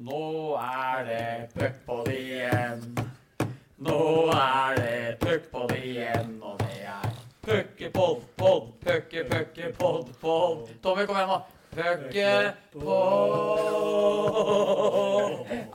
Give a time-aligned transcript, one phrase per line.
[0.00, 2.84] Nå er det puck på det igjen.
[3.84, 7.10] Nå er det puck på det igjen, og det er
[7.44, 10.70] puckepod, pod, pucke, pucke, pod, pod.
[10.80, 11.40] Tommy, kom igjen, da.
[11.76, 12.96] Puckepod.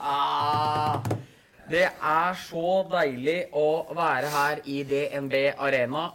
[0.02, 0.98] Ah,
[1.70, 6.08] det er så deilig å være her i DNB Arena.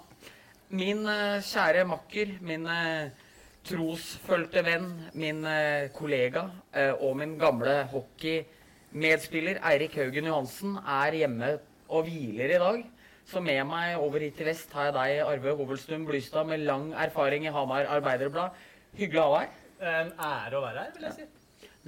[0.75, 3.20] Min eh, kjære makker, min eh,
[3.67, 4.89] trosfølte venn,
[5.19, 11.53] min eh, kollega eh, og min gamle hockeymedspiller Eirik Haugen Johansen er hjemme
[11.91, 12.85] og hviler i dag.
[13.31, 16.91] Så med meg over hit til vest har jeg deg, Arve Hovelstum Blystad, med lang
[16.99, 18.57] erfaring i Hamar Arbeiderblad.
[18.99, 19.61] Hyggelig å ha deg.
[19.91, 21.29] En ære å være her, vil jeg si.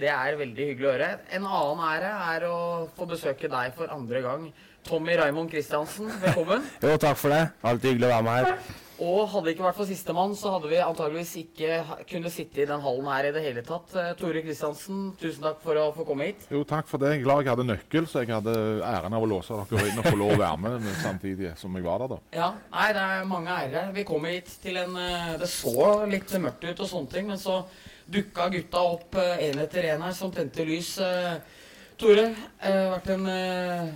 [0.03, 1.09] Det er veldig hyggelig å høre.
[1.35, 2.59] En annen ære er å
[2.97, 4.47] få besøke deg for andre gang.
[4.87, 6.65] Tommy Raymond Christiansen, velkommen.
[6.83, 7.43] Jo, takk for det.
[7.67, 8.81] Alltid hyggelig å være med her.
[9.03, 11.79] Og hadde det ikke vært for sistemann, så hadde vi antageligvis ikke
[12.11, 13.95] kunne sitte i den hallen her i det hele tatt.
[13.99, 16.45] Eh, Tore Kristiansen, tusen takk for å få komme hit.
[16.53, 17.15] Jo, takk for det.
[17.17, 18.55] Jeg er glad jeg hadde nøkkel, så jeg hadde
[18.87, 21.87] æren av å låse dere inn og få lov å være med samtidig som jeg
[21.89, 22.21] var der, da.
[22.37, 23.91] Ja, nei, det er mange ærer.
[23.97, 27.43] Vi kom hit til en eh, Det så litt mørkt ut og sånne ting, men
[27.43, 27.65] så
[28.13, 30.95] dukka gutta opp én etter én her som tente lys.
[31.03, 31.59] Eh,
[32.03, 33.91] Tore, eh, vært en eh,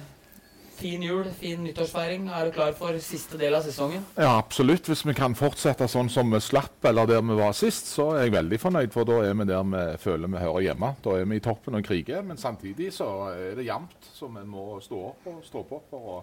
[0.77, 2.29] fin jul, fin nyttårsfeiring.
[2.29, 4.05] Er du klar for siste del av sesongen?
[4.15, 4.89] Ja, absolutt.
[4.91, 8.27] Hvis vi kan fortsette sånn som vi slapp, eller der vi var sist, så er
[8.27, 10.95] jeg veldig fornøyd, for da er vi der vi føler vi hører hjemme.
[11.05, 14.47] Da er vi i toppen og kriger, men samtidig så er det jevnt, så vi
[14.49, 16.19] må stå opp og stå på for å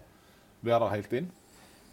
[0.64, 1.32] være der helt inn.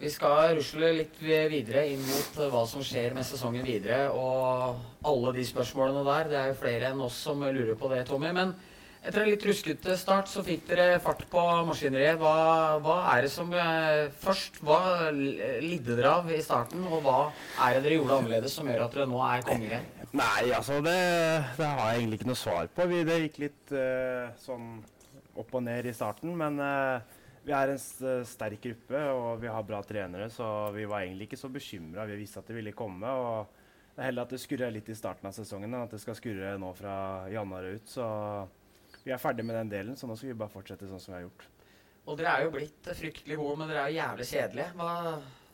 [0.01, 5.33] Vi skal rusle litt videre inn mot hva som skjer med sesongen videre, og alle
[5.37, 6.31] de spørsmålene der.
[6.31, 8.31] Det er jo flere enn oss som lurer på det, Tommy.
[8.33, 8.55] Men
[9.01, 12.19] etter en litt ruskete start så fikk dere fart på maskineriet.
[12.21, 17.19] Hva, hva er det som eh, Først, hva lidde dere av i starten, og hva
[17.65, 19.89] er det dere gjorde annerledes som gjør at dere nå er konger igjen?
[20.11, 20.99] Nei, altså det,
[21.57, 22.89] det har jeg egentlig ikke noe svar på.
[22.91, 24.69] Vi, det gikk litt eh, sånn
[25.41, 27.81] opp og ned i starten, men eh, vi er en
[28.29, 32.05] sterk gruppe og vi har bra trenere, så vi var egentlig ikke så bekymra.
[32.11, 33.09] Vi visste at det ville komme.
[33.09, 36.03] og Det er heller at det skurrer litt i starten av sesongen enn at det
[36.03, 36.95] skal skurre nå fra
[37.33, 37.89] januar ut.
[37.89, 38.05] Så
[39.05, 41.19] vi er ferdig med den delen, så nå skal vi bare fortsette sånn som vi
[41.21, 41.47] har gjort.
[42.09, 44.75] Og dere er jo blitt fryktelig gode, men dere er jo jævlig kjedelige.
[44.79, 44.93] Hva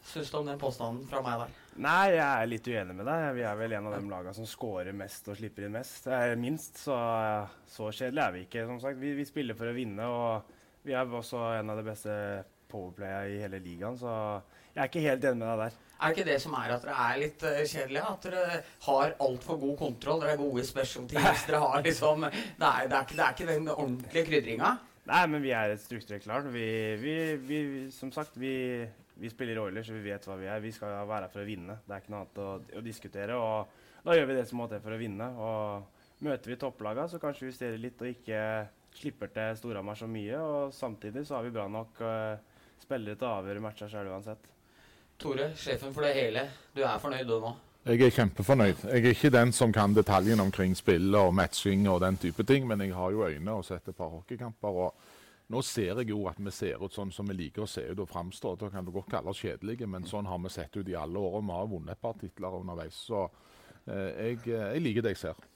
[0.06, 1.54] syns du om den påstanden fra meg der?
[1.84, 3.24] Nei, jeg er litt uenig med deg.
[3.36, 6.06] Vi er vel en av de lagene som scorer mest og slipper inn mest.
[6.08, 6.96] Eh, minst, så,
[7.70, 8.66] så kjedelig er vi ikke.
[8.70, 9.00] som sagt.
[9.02, 12.14] Vi, vi spiller for å vinne, og vi er også en av de beste
[12.70, 14.14] powerplaya i hele ligaen, så
[14.76, 15.76] jeg er ikke helt enig med deg der.
[15.96, 18.08] Er ikke det som er at dere er litt uh, kjedelige?
[18.10, 20.18] At dere har altfor god kontroll?
[20.20, 21.46] Dere er gode i special teams?
[21.48, 22.34] Dere har liksom Det
[22.68, 24.74] er, det er, ikke, det er ikke den ordentlige krydringa?
[25.06, 26.48] Nei, men vi er et strukturert lag.
[26.52, 26.66] Vi,
[27.00, 27.14] vi,
[27.48, 27.60] vi,
[27.94, 28.84] som sagt, vi,
[29.16, 30.60] vi spiller Oilers, så vi vet hva vi er.
[30.60, 31.78] Vi skal være her for å vinne.
[31.86, 33.38] Det er ikke noe annet å, å diskutere.
[33.40, 35.30] Og da gjør vi det som må til for å vinne.
[35.40, 38.42] Og møter vi topplagene, så kanskje vi justerer litt og ikke
[38.96, 40.42] slipper til Storhamar så mye.
[40.42, 44.52] Og samtidig så har vi bra nok uh, spillere til å avgjøre matcher sjøl uansett.
[45.18, 46.42] Tore, sjefen for det hele.
[46.76, 47.54] Du er fornøyd du nå?
[47.86, 48.80] Jeg er kjempefornøyd.
[48.90, 52.66] Jeg er ikke den som kan detaljene omkring spill og matching og den type ting,
[52.66, 54.80] men jeg har jo øyne og sett et par hockeykamper.
[54.88, 54.94] og
[55.54, 58.02] Nå ser jeg jo at vi ser ut sånn som vi liker å se ut
[58.02, 58.56] og framstå.
[58.58, 61.22] Da kan du godt kalle oss kjedelige, men sånn har vi sett ut i alle
[61.22, 61.38] år.
[61.38, 62.98] og Vi har vunnet et par titler underveis.
[63.06, 63.22] Så
[63.86, 65.46] eh, jeg, eh, jeg liker det jeg ser.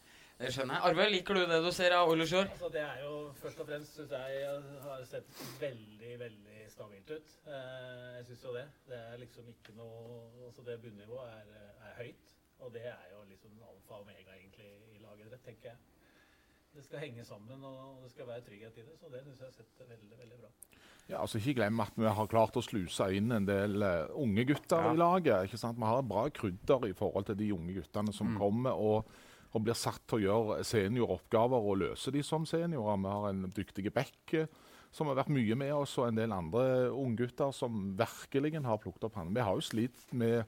[0.40, 0.84] Det skjønner jeg.
[0.88, 2.48] Arve, liker du det du ser av Oilers i år?
[2.54, 7.32] Altså, det er jo først og fremst synes jeg har sett veldig, veldig stabilt ut.
[7.46, 8.66] Eh, jeg syns jo det.
[8.88, 11.54] Det er liksom ikke noe Altså, det bunnivået er,
[11.88, 12.34] er høyt.
[12.60, 15.78] Og det er jo liksom alfa og omega egentlig i laget deres, tenker jeg.
[16.70, 18.92] Det skal henge sammen, og det skal være trygghet i det.
[19.00, 20.50] Så det syns jeg har sett veldig, veldig bra.
[21.10, 24.44] Ja, altså Ikke glem at vi har klart å sluse inn en del eh, unge
[24.46, 24.92] gutter Ja.
[24.92, 25.48] i laget.
[25.48, 25.80] ikke sant?
[25.80, 29.08] Vi har bra krydder i forhold til de unge guttene som kommer og,
[29.50, 33.00] og blir satt til å gjøre senioroppgaver og løse de som seniorer.
[33.02, 34.36] Vi har en dyktig back
[34.90, 39.04] som har vært mye med oss, og en del andre unggutter som virkelig har plukket
[39.06, 39.34] opp hånden.
[39.36, 40.44] Vi har jo slitt med,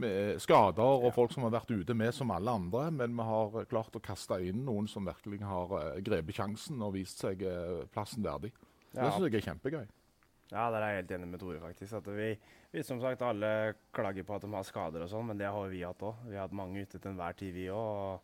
[0.00, 3.66] med skader og folk som har vært ute med som alle andre, men vi har
[3.68, 7.82] klart å kaste inn noen som virkelig har eh, grepet sjansen og vist seg eh,
[7.92, 8.52] plassen verdig.
[8.92, 9.10] Det Ja.
[9.12, 9.84] syns jeg er kjempegøy.
[10.52, 11.94] Ja, der er jeg helt enig med Tore, faktisk.
[11.96, 12.26] At vi,
[12.74, 15.68] vi som sagt alle klager på at de har skader og sånn, men det har
[15.72, 16.26] vi hatt òg.
[16.28, 18.20] Vi har hatt mange ute til enhver tid, vi òg.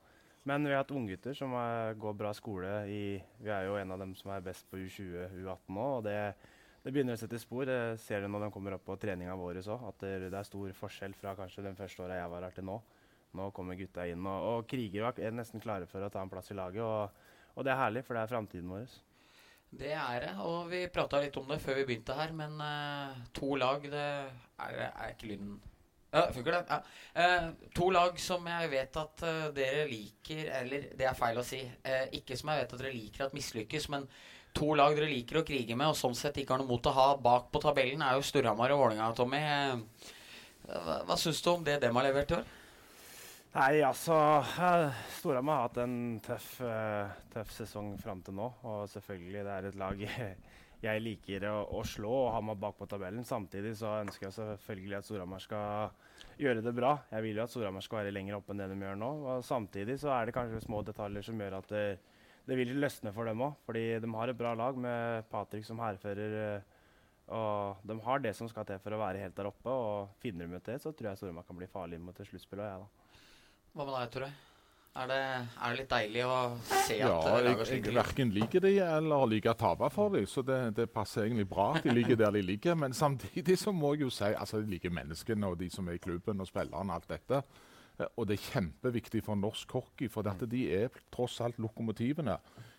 [0.49, 3.01] Men vi har hatt unggutter som er, går bra skole i
[3.43, 6.15] Vi er jo en av dem som er best på U20, U18 nå, og det,
[6.85, 7.67] det begynner å sette spor.
[7.69, 10.49] Det ser du når de kommer opp på treninga vår òg, at det, det er
[10.49, 12.79] stor forskjell fra kanskje den første åra jeg var her til nå.
[13.37, 16.33] Nå kommer gutta inn og, og kriger og er nesten klare for å ta en
[16.33, 16.81] plass i laget.
[16.81, 18.99] Og, og det er herlig, for det er framtiden vår.
[19.69, 20.37] Det er det.
[20.49, 24.07] Og vi prata litt om det før vi begynte her, men uh, to lag, det
[24.65, 25.59] er, er ikke lyden
[26.11, 26.65] Ja, funker det.
[26.69, 26.79] Ja.
[27.23, 31.45] Eh, to lag som jeg vet at eh, dere liker Eller det er feil å
[31.45, 31.61] si.
[31.85, 34.07] Eh, ikke som jeg vet at dere liker at mislykkes, men
[34.57, 36.95] to lag dere liker å krige med, og sånn sett ikke har noe mot å
[36.97, 39.43] ha bak på tabellen, er jo Storhamar og Vålerenga, Tommy.
[39.45, 40.15] Eh,
[40.69, 42.49] hva hva syns du om det dem har levert i år?
[43.55, 48.49] Nei, altså eh, Storhamar har hatt en tøff, eh, tøff sesong fram til nå.
[48.69, 50.03] Og selvfølgelig, det er et lag
[50.83, 53.25] jeg, liker å, å slå og ha meg bak på tabellen.
[53.27, 55.91] Samtidig så ønsker jeg selvfølgelig at Storhamar skal
[56.39, 56.93] gjøre det bra.
[57.11, 59.11] Jeg vil jo at Storhamar skal være lenger oppe enn det de gjør nå.
[59.35, 61.85] Og samtidig så er det kanskje små detaljer som gjør at det,
[62.49, 63.57] det vil løsne for dem òg.
[63.67, 66.37] Fordi de har et bra lag med Patrick som hærfører.
[66.47, 66.75] eh,
[67.29, 69.69] Og de har det som skal til for å være helt der oppe.
[69.69, 72.63] Og finner de ut det, så tror jeg Storhamar kan bli farlig mot et sluttspill.
[72.63, 74.31] Hva med deg, Tore?
[74.99, 75.19] Er det,
[75.63, 76.37] er det litt deilig å
[76.67, 77.95] se at Ja, jeg, laget jeg sliter?
[78.01, 81.69] verken liker de eller liker å tape for dem, så det, det passer egentlig bra
[81.77, 82.75] at de ligger der de ligger.
[82.75, 86.01] Men samtidig så må jeg jo si altså de liker menneskene og de som er
[86.01, 87.43] i klubben og spillerne og alt dette.
[88.17, 92.37] Og det er kjempeviktig for norsk hockey, for dette, de er tross alt lokomotivene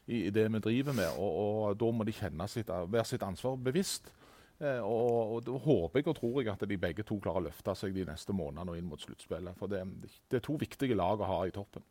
[0.08, 1.16] i, i det vi driver med.
[1.20, 4.12] Og, og da må de kjenne sitt, være sitt ansvar bevisst.
[4.60, 7.48] Eh, og, og da håper jeg og tror jeg at de begge to klarer å
[7.48, 9.56] løfte seg de neste månedene og inn mot sluttspillet.
[9.60, 9.86] For det,
[10.32, 11.84] det er to viktige lag å ha i toppen.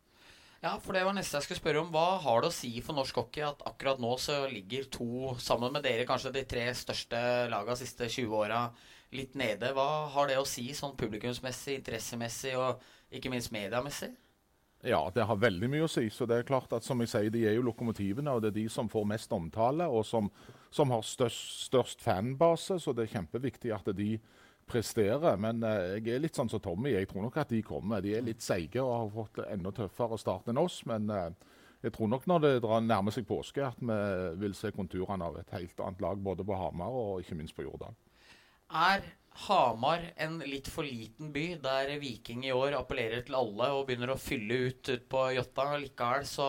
[0.59, 1.91] Ja, for det var neste jeg skulle spørre om.
[1.93, 5.71] Hva har det å si for norsk hockey at akkurat nå så ligger to, sammen
[5.71, 7.19] med dere, kanskje de tre største
[7.51, 8.65] lagene de siste 20 åra,
[9.15, 9.71] litt nede?
[9.75, 12.83] Hva har det å si sånn publikumsmessig, interessemessig og
[13.15, 14.11] ikke minst mediemessig?
[14.83, 16.05] Ja, det har veldig mye å si.
[16.11, 18.59] så det er klart at som jeg sier, De er jo lokomotivene, og det er
[18.61, 20.29] de som får mest omtale, og som,
[20.71, 22.79] som har størst, størst fanbase.
[22.79, 24.17] Så det er kjempeviktig at de
[24.69, 25.37] presterer.
[25.41, 26.93] Men eh, jeg er litt sånn som Tommy.
[26.95, 28.03] Jeg tror nok at de kommer.
[28.05, 30.81] De er litt seige og har fått enda tøffere start enn oss.
[30.89, 31.29] Men eh,
[31.85, 33.99] jeg tror nok når det drar nærmer seg påske, at vi
[34.41, 37.63] vil se konturene av et helt annet lag både på Hamar og ikke minst på
[37.63, 37.95] Jordal.
[38.69, 39.05] Er
[39.47, 44.11] Hamar en litt for liten by der Viking i år appellerer til alle og begynner
[44.11, 45.69] å fylle ut, ut på Jåtta?
[45.79, 46.47] Likevel så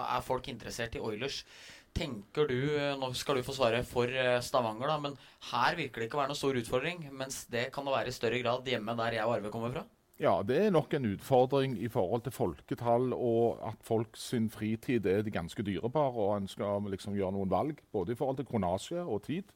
[0.00, 1.42] er folk interessert i Oilers.
[1.96, 2.58] Tenker du,
[3.00, 5.16] Nå skal du få svare for eh, Stavanger, da, men
[5.50, 7.08] her virker det ikke å være noen stor utfordring.
[7.12, 9.86] Mens det kan det være i større grad hjemme der jeg og Arve kommer fra.
[10.20, 15.06] Ja, det er nok en utfordring i forhold til folketall og at folk sin fritid
[15.08, 19.00] er ganske dyrebar, og en skal liksom gjøre noen valg, både i forhold til kronasje
[19.00, 19.54] og tid.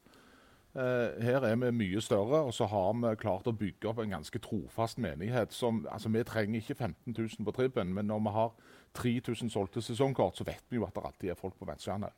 [0.74, 4.16] Eh, her er vi mye større, og så har vi klart å bygge opp en
[4.16, 5.52] ganske trofast menighet.
[5.52, 8.56] Som, altså Vi trenger ikke 15 000 på trippen, men når vi har
[8.94, 12.14] 3000 solgte sesongkort, så vet vi jo at det alltid er folk på Vestlandet.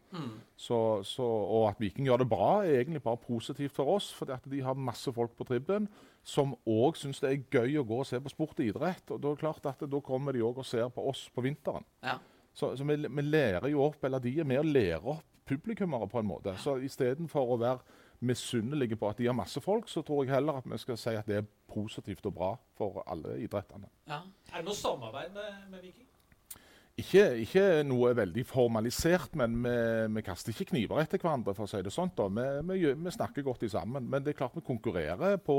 [0.57, 0.79] Så,
[1.09, 4.61] så, og at Viking gjør det bra, er egentlig bare positivt for oss, at de
[4.65, 5.89] har masse folk på tribben
[6.27, 9.05] som òg syns det er gøy å gå og se på sport og idrett.
[9.15, 11.45] Og da er det klart at da kommer de òg og ser på oss på
[11.47, 11.87] vinteren.
[12.03, 12.19] Ja.
[12.57, 16.09] Så, så vi, vi lærer jo opp, eller de er med og lærer opp publikummere
[16.11, 16.57] på en måte.
[16.59, 20.59] Så istedenfor å være misunnelige på at de har masse folk, så tror jeg heller
[20.59, 23.91] at vi skal si at det er positivt og bra for alle idrettene.
[24.09, 24.23] Ja.
[24.51, 26.06] Er det noe samarbeid med, med Viking?
[26.97, 29.73] Ikke, ikke noe veldig formalisert, men vi,
[30.17, 31.53] vi kaster ikke kniver etter hverandre.
[31.53, 32.17] for å si det sånt.
[32.17, 34.07] Vi, vi, vi snakker godt sammen.
[34.09, 35.59] Men det er klart vi konkurrerer på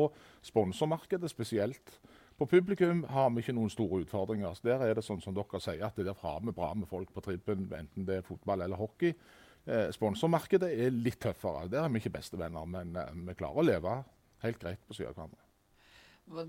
[0.50, 2.00] sponsormarkedet spesielt.
[2.38, 4.58] På publikum har vi ikke noen store utfordringer.
[4.58, 7.14] Så der er det sånn som dere sier, at der har vi bra med folk
[7.14, 9.14] på tribben, enten det er fotball eller hockey.
[9.68, 11.68] Eh, sponsormarkedet er litt tøffere.
[11.70, 14.00] Der er vi ikke bestevenner, men eh, vi klarer å leve
[14.42, 15.47] helt greit på siden av hverandre.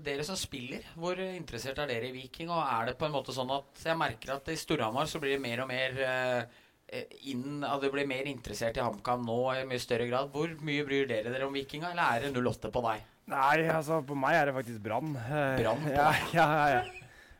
[0.03, 2.49] Dere som spiller, hvor interessert er dere i Viking?
[2.51, 5.37] Og er det på en måte sånn at jeg merker at i Storhamar så blir
[5.37, 9.63] det mer og mer eh, inn, at det blir mer interessert i HamKam nå i
[9.69, 10.33] mye større grad.
[10.35, 13.07] Hvor mye bryr dere dere om Vikinga, eller er det 08 på deg?
[13.29, 15.13] Nei, altså på meg er det faktisk Brann.
[15.15, 16.33] Eh, Brann på ja, deg?
[16.35, 16.85] ja, ja, ja.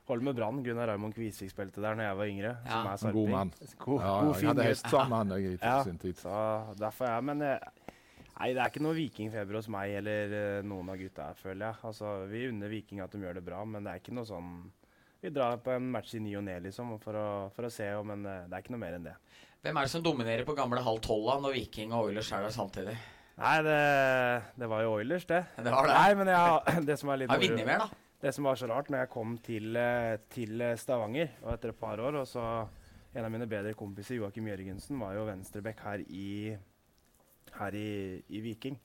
[0.10, 0.64] Holder med Brann.
[0.66, 2.52] Gunnar Raymond Kvisvik spilte der når jeg var yngre.
[2.66, 2.70] Ja.
[2.80, 3.18] Som er sarping.
[3.20, 3.52] god mann.
[3.84, 4.70] God, Ja, god jeg fin hadde gutt.
[4.72, 6.16] hest sammen med han jeg, i sin tid.
[6.24, 6.40] Så
[6.80, 7.68] derfor er jeg, Men eh,
[8.40, 11.82] nei, det er ikke noe vikingfeber hos meg eller eh, noen av gutta føler jeg.
[11.92, 14.50] Altså, Vi unner Viking at de gjør det bra, men det er ikke noe sånn
[15.20, 17.88] Vi drar på en match i ny og ne, liksom, for å, for å se,
[18.08, 19.16] men eh, det er ikke noe mer enn det.
[19.60, 22.56] Hvem er det som dominerer på gamle halv tolv når Viking og Oilers er der
[22.56, 22.94] samtidig?
[23.40, 23.80] Nei, det,
[24.60, 25.42] det var jo Oilers, det.
[25.64, 25.98] Det var det.
[26.00, 28.06] Nei, men jeg, det som er litt Har vunnet mer, da.
[28.20, 31.80] Det som var så rart, når jeg kom til, eh, til Stavanger og etter et
[31.80, 32.44] par år, og så
[33.16, 36.56] en av mine bedre kompiser, Joakim Jørgensen, var jo venstreback her i,
[37.60, 37.88] her i,
[38.30, 38.80] i Viking.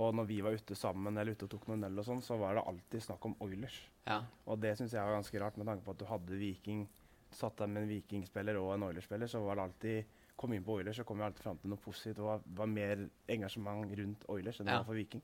[0.00, 2.38] Og når vi var ute sammen eller ute og tok noen øl og sånn, så
[2.40, 3.76] var det alltid snakk om Oilers.
[4.08, 4.22] Ja.
[4.48, 6.86] Og det syns jeg var ganske rart, med tanke på at du hadde Viking
[7.32, 10.74] satt der med en Viking-spiller og en Oilers-spiller, så var det alltid Kom inn på
[10.78, 12.16] Oilers, så kom vi alltid fram til noe positivt.
[12.16, 14.78] Det var, var mer engasjement rundt Oilers enn det Ja.
[14.80, 15.20] var for Viking.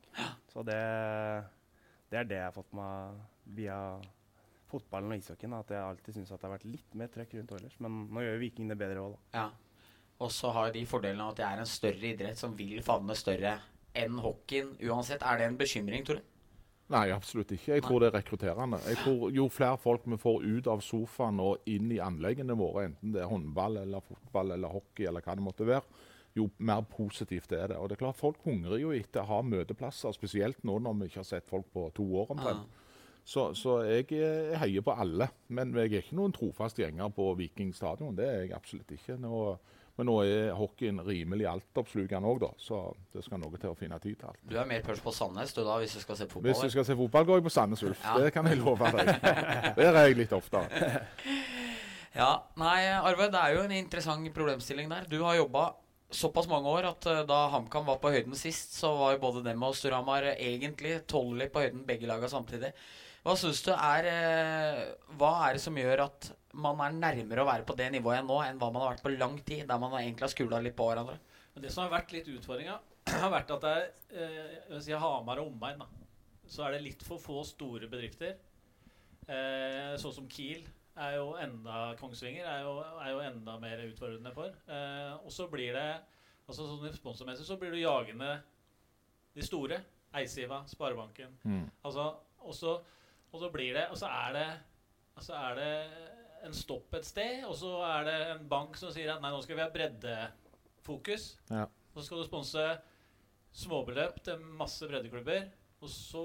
[0.53, 0.77] Så det,
[2.13, 3.17] det er det jeg har fått meg
[3.57, 3.79] via
[4.69, 5.57] fotballen og ishockeyen.
[5.59, 7.79] At jeg alltid syns det har vært litt mer trøkk rundt Oilers.
[7.83, 9.41] Men nå gjør jo Viking det bedre òg, da.
[9.41, 9.47] Ja.
[10.19, 13.15] Og så har de fordelen av at det er en større idrett som vil favne
[13.19, 13.59] større
[13.99, 15.23] enn hockeyen uansett.
[15.23, 16.25] Er det en bekymring, Tore?
[16.89, 17.75] Nei, absolutt ikke.
[17.77, 18.79] Jeg tror det er rekrutterende.
[18.89, 22.87] Jeg tror Jo flere folk vi får ut av sofaen og inn i anleggene våre,
[22.89, 25.85] enten det er håndball eller fotball eller hockey, eller hva det måtte være,
[26.39, 27.77] jo mer positivt er det.
[27.77, 31.11] Og det er klart Folk hungrer jo etter å ha møteplasser, spesielt nå når vi
[31.11, 32.85] ikke har sett folk på to år omtrent.
[33.29, 35.29] Så, så jeg, eh, jeg heier på alle.
[35.53, 38.17] Men jeg er ikke noen trofast gjenger på Viking stadion.
[38.17, 39.19] Det er jeg absolutt ikke.
[39.21, 39.43] Nå,
[39.99, 42.53] men nå er hockeyen rimelig altoppslukende òg, da.
[42.63, 42.81] Så
[43.15, 44.41] det skal noe til å finne tid til alt.
[44.47, 46.47] Du er mer pørs på Sandnes du da, hvis du skal se fotball?
[46.53, 48.05] Hvis du skal se fotball, går jeg på Sandnes Ulf.
[48.07, 48.15] Ja.
[48.23, 49.11] Det kan jeg love deg.
[49.81, 50.69] Der er jeg litt oftere.
[52.19, 55.05] Ja, nei, Arve, det er jo en interessant problemstilling der.
[55.07, 55.69] Du har jobba
[56.11, 59.45] såpass mange år at eh, da HamKam var på høyden sist, så var jo både
[59.45, 62.73] dem og Storhamar eh, egentlig tolvlig på høyden, begge laga samtidig.
[63.27, 64.83] Hva syns du er eh,
[65.21, 68.39] Hva er det som gjør at man er nærmere å være på det nivået nå
[68.45, 70.89] enn hva man har vært på lang tid, der man egentlig har skula litt på
[70.89, 71.19] hverandre?
[71.55, 72.79] Men det som har vært litt utfordringa,
[73.23, 75.87] har vært at det er eh, jeg vil si Hamar og omegn.
[76.49, 78.37] Så er det litt for få store bedrifter.
[79.29, 80.65] Eh, sånn som Kiel
[80.99, 84.55] er jo enda Kongsvinger er jo, er jo enda mer utfordrende for.
[84.67, 85.89] Eh, og så blir det
[86.49, 88.39] altså sånn Sponsormessig så blir du jagende
[89.37, 89.83] de store.
[90.19, 91.35] Eisiva, Sparebanken.
[91.45, 91.67] Mm.
[91.85, 92.09] Altså,
[92.41, 94.47] og så blir det Og så er det
[95.19, 95.73] Altså er det
[96.47, 99.41] en stopp et sted, og så er det en bank som sier at nei, nå
[99.43, 101.33] skal vi ha breddefokus.
[101.51, 101.65] Ja.
[101.95, 102.65] Og så skal du sponse
[103.59, 105.49] småbeløp til masse breddeklubber.
[105.83, 106.23] Og så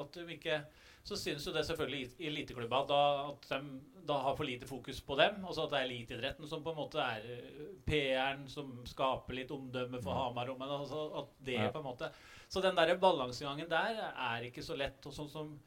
[0.00, 0.62] at de ikke
[1.04, 2.96] Så synes jo det selvfølgelig i eliteklubba da,
[3.30, 5.38] at de da har for lite fokus på dem.
[5.48, 9.32] Og så at det er eliteidretten som på en måte er eh, PR-en som skaper
[9.38, 10.52] litt omdømme for Hamar.
[10.60, 11.70] Men altså at det Ja.
[11.72, 12.10] på en måte
[12.48, 15.00] Så den der balansegangen der er ikke så lett.
[15.06, 15.58] Og sånn som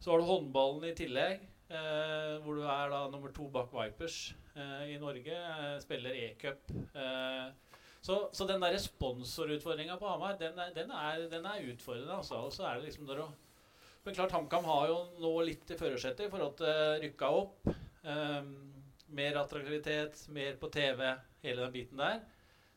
[0.00, 1.40] Så har du håndballen i tillegg.
[1.70, 5.36] Eh, hvor du er da nummer to bak Vipers eh, i Norge.
[5.36, 6.72] Eh, spiller e-cup.
[8.00, 12.16] Så, så den der sponsorutfordringa på Hamar, den er, den er, den er utfordrende.
[12.16, 12.34] Altså.
[12.34, 13.28] Og så er det liksom der å
[14.02, 17.68] Men klart, HamKam har jo nå litt i førersetet i forhold til rykka opp.
[19.12, 21.02] mer attraktivitet, mer på TV,
[21.42, 22.22] hele den biten der.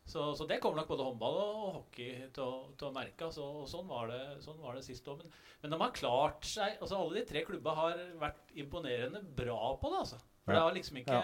[0.05, 3.23] Så, så det kommer nok både håndball og, hockey til å, til å merke.
[3.29, 5.21] Altså, og sånn var det, sånn var det sist òg.
[5.23, 9.77] Men, men de har klart seg altså Alle de tre klubba har vært imponerende bra
[9.79, 10.01] på det.
[10.03, 10.19] altså.
[10.43, 10.57] For Ja.
[10.57, 11.21] det har liksom ikke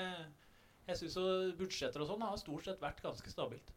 [0.89, 1.17] Jeg syns
[1.59, 3.73] budsjetter og sånn har stort sett vært ganske stabilt.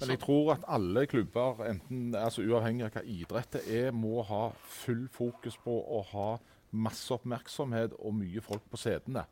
[0.00, 4.24] Men jeg tror at alle klubber, enten, altså uavhengig av hva idrett det er, må
[4.26, 6.26] ha full fokus på å ha
[6.72, 9.22] masse oppmerksomhet og mye folk på setene.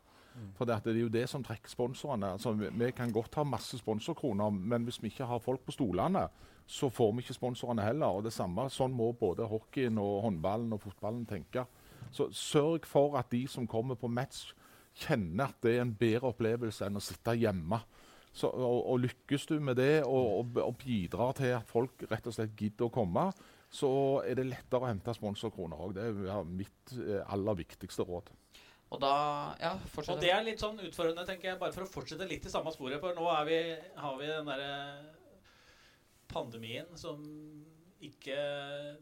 [0.55, 2.33] For det, er jo det som trekker sponsorene.
[2.37, 6.27] Altså, vi, kan godt ha masse sponsorkroner, men hvis vi ikke har folk på stolene,
[6.67, 8.15] så får vi ikke sponsorene heller.
[8.15, 11.65] Og det samme, Sånn må både hockeyen, og håndballen og fotballen tenke.
[12.11, 14.51] Så sørg for at de som kommer på match,
[15.01, 17.79] kjenner at det er en bedre opplevelse enn å sitte hjemme.
[18.31, 22.27] Så, og, og lykkes du med det, og, og, og bidrar til at folk rett
[22.27, 23.25] og slett gidder å komme,
[23.71, 23.91] så
[24.27, 25.95] er det lettere å hente sponsorkroner òg.
[25.95, 28.31] Det er mitt eh, aller viktigste råd.
[28.91, 30.15] Og da Ja, fortsett.
[30.15, 32.73] Og det er litt sånn utfordrende, tenker jeg, bare for å fortsette litt i samme
[32.75, 32.99] sporet.
[32.99, 33.59] For nå er vi,
[34.01, 34.71] har vi den derre
[36.31, 37.21] pandemien som
[38.01, 38.35] ikke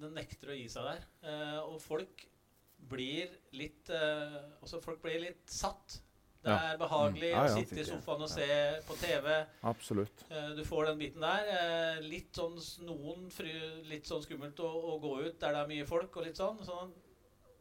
[0.02, 1.06] Den nekter å gi seg der.
[1.24, 2.26] Eh, og folk
[2.90, 6.00] blir litt eh, Også folk blir litt satt.
[6.44, 6.72] Det Ja.
[6.74, 7.36] er behagelig Mm.
[7.36, 8.46] Ja, å sitte i sofaen og se
[8.88, 9.46] på TV.
[9.64, 10.24] Absolutt.
[10.32, 11.48] Eh, Du får den biten der.
[11.48, 12.56] Eh, Litt sånn
[12.86, 13.52] noen fry,
[13.84, 16.64] litt sånn skummelt å, å gå ut der det er mye folk og litt sånn.
[16.64, 16.94] Sånn,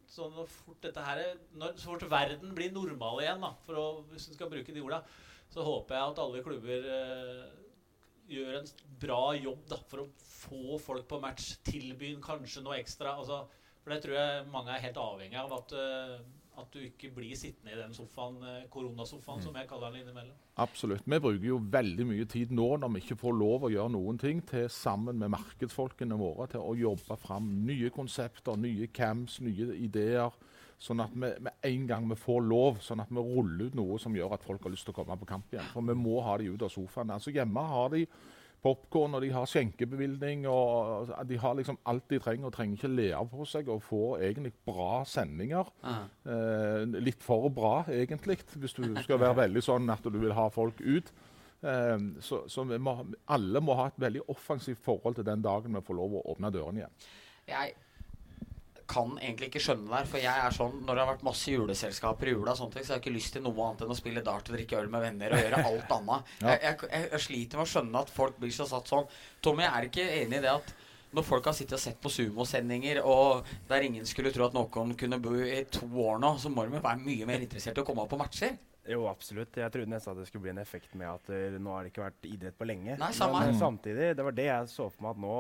[0.09, 3.87] så fort dette her er- når, Så fort verden blir normal igjen, da, for å,
[4.13, 5.03] hvis vi skal bruke de orda,
[5.53, 7.53] så håper jeg at alle klubber eh,
[8.29, 8.67] gjør en
[9.01, 11.55] bra jobb da, for å få folk på match.
[11.65, 13.15] Tilby kanskje noe ekstra.
[13.17, 13.47] Altså,
[13.83, 15.55] for det tror jeg mange er helt avhengig av.
[15.57, 16.19] At, eh,
[16.59, 20.37] at du ikke blir sittende i den sofaen, koronasofaen, koronasofaen, som jeg kaller den innimellom.
[20.59, 21.07] Absolutt.
[21.07, 24.19] Vi bruker jo veldig mye tid nå når vi ikke får lov å gjøre noen
[24.21, 29.75] ting, til sammen med markedsfolkene våre til å jobbe fram nye konsepter, nye camps, nye
[29.79, 30.35] ideer.
[30.79, 33.99] Sånn at vi med en gang vi får lov, sånn at vi ruller ut noe
[33.99, 35.71] som gjør at folk har lyst til å komme på kamp igjen.
[35.73, 37.11] For vi må ha de ut av sofaen.
[37.15, 38.05] Altså Hjemme har de
[38.63, 40.47] popkorn og de har skjenkebevilgning.
[40.51, 44.25] og De har liksom alt de trenger og trenger ikke leve på seg og får
[44.29, 45.71] egentlig bra sendinger.
[46.27, 50.49] Eh, litt for bra, egentlig, hvis du skal være veldig sånn at du vil ha
[50.55, 51.13] folk ut.
[51.63, 52.99] Eh, så så vi må,
[53.35, 56.53] alle må ha et veldig offensivt forhold til den dagen vi får lov å åpne
[56.55, 56.99] dørene igjen.
[57.49, 57.75] Jeg
[58.89, 61.53] kan egentlig ikke skjønne det der, for jeg er sånn Når det har vært masse
[61.53, 63.95] juleselskaper i jula, og sånne ting, så har jeg ikke lyst til noe annet enn
[63.95, 66.35] å spille dart og drikke øl med venner og gjøre alt annet.
[66.43, 66.53] Ja.
[66.55, 69.09] jeg, jeg, jeg, jeg sliter med å skjønne at folk blir så satt sånn.
[69.45, 70.75] Tommy, jeg er ikke enig i det at
[71.17, 74.95] når folk har sittet og sett på sumosendinger, og der ingen skulle tro at noen
[74.99, 77.87] kunne bo i to år nå, så må de være mye mer interessert i å
[77.89, 78.59] komme opp på matcher.
[78.89, 79.57] Jo, absolutt.
[79.61, 81.93] Jeg trodde nesten at det skulle bli en effekt med at uh, nå har det
[81.93, 82.97] ikke vært idrett på lenge.
[83.01, 85.37] Nei, samme men eh, samtidig, det var det jeg så for meg at nå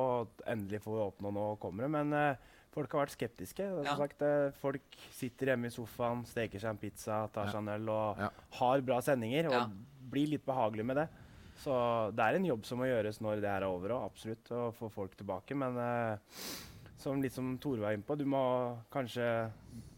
[0.54, 1.90] endelig får vi åpne, nå kommer det.
[1.96, 3.64] Men eh, folk har vært skeptiske.
[3.74, 3.96] Som Ja.
[3.96, 7.52] sagt, eh, folk sitter hjemme i sofaen, steker seg en pizza, tar Ja.
[7.52, 8.30] seg en øl og Ja.
[8.52, 9.46] har bra sendinger.
[9.46, 9.66] Og Ja.
[10.10, 11.08] blir litt behagelig med det.
[11.58, 14.44] Så det er en jobb som må gjøres når det her er over òg, absolutt,
[14.50, 15.56] å få folk tilbake.
[15.56, 16.16] Men uh,
[16.96, 19.50] som litt som Tore var inne på, du må kanskje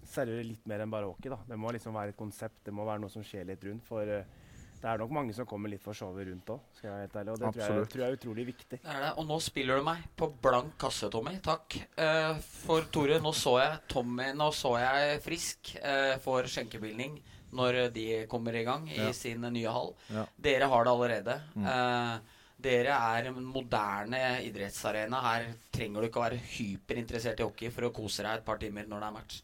[0.05, 1.29] servere litt mer enn bare hockey.
[1.29, 1.37] da.
[1.47, 3.83] Det må liksom være et konsept, det må være noe som skjer litt rundt.
[3.83, 4.25] For eh,
[4.81, 7.17] det er nok mange som kommer litt for showet rundt òg, skal jeg være helt
[7.21, 7.33] ærlig.
[7.33, 8.79] Og det tror jeg, tror jeg er utrolig viktig.
[8.81, 9.11] Det er det.
[9.21, 11.35] Og nå spiller du meg på blank kasse, Tommy.
[11.45, 11.77] Takk.
[11.99, 17.21] Uh, for Tore, nå så jeg Tommy Nå så jeg Frisk uh, for skjenkebevilgning
[17.53, 19.13] når de kommer i gang i Ja.
[19.13, 19.93] sin nye hall.
[20.15, 20.25] Ja.
[20.39, 21.41] Dere har det allerede.
[21.59, 21.67] Mm.
[21.67, 25.21] Uh, dere er en moderne idrettsarena.
[25.25, 28.61] Her trenger du ikke å være hyperinteressert i hockey for å kose deg et par
[28.63, 29.43] timer når det er match.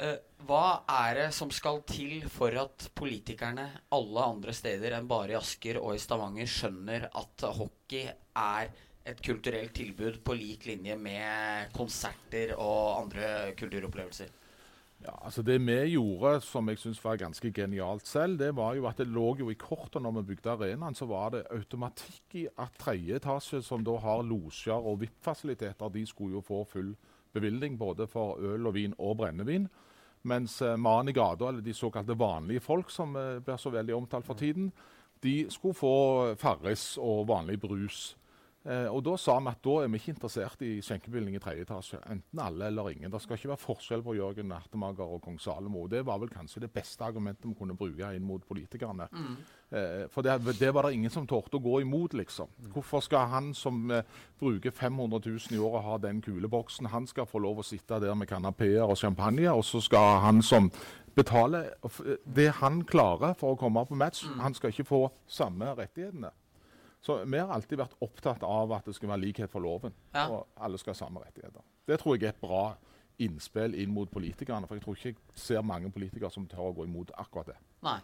[0.00, 0.16] Eh,
[0.48, 5.36] hva er det som skal til for at politikerne alle andre steder enn bare i
[5.36, 8.70] Asker og i Stavanger skjønner at hockey er
[9.10, 14.30] et kulturelt tilbud på lik linje med konserter og andre kulturopplevelser?
[15.04, 18.88] Ja, altså Det vi gjorde som jeg synes var ganske genialt selv, det var jo
[18.88, 22.46] at det lå jo i kortet når vi bygde arenaen, så var det automatikk i
[22.56, 26.92] at tredje etasje, som da har losjer og VIP-fasiliteter, de skulle jo få full
[27.32, 29.68] bevilgning både for øl og vin og brennevin.
[30.22, 33.94] Mens eh, mannen i gata, eller de såkalte vanlige folk, som eh, blir så veldig
[33.94, 34.72] omtalt for tiden,
[35.22, 38.16] de skulle få Farris og vanlig brus.
[38.68, 41.64] Eh, og Da sa vi at da er vi ikke interessert i skjenkebevilgning i tredje
[41.64, 42.00] etasje.
[42.12, 43.10] Enten alle eller ingen.
[43.10, 45.86] Det skal ikke være forskjell på Jørgen Ertemager og kong Salomo.
[45.86, 49.08] Det var vel kanskje det beste argumentet vi kunne bruke inn mot politikerne.
[49.72, 52.48] Eh, for det, det var det ingen som torde å gå imot, liksom.
[52.74, 54.04] Hvorfor skal han som eh,
[54.38, 58.14] bruker 500 000 i året ha den kuleboksen, han skal få lov å sitte der
[58.14, 60.70] med kanapeer og champagne, og så skal han som
[61.16, 61.72] betaler
[62.26, 66.30] det han klarer for å komme på match, han skal ikke få samme rettighetene.
[67.00, 69.94] Så vi har alltid vært opptatt av at det skal være likhet for loven.
[70.12, 70.26] Ja.
[70.28, 71.64] Og alle skal ha samme rettigheter.
[71.88, 72.64] Det tror jeg er et bra
[73.20, 74.68] innspill inn mot politikerne.
[74.68, 77.58] For jeg tror ikke jeg ser mange politikere som tør å gå imot akkurat det.
[77.86, 77.98] Nei.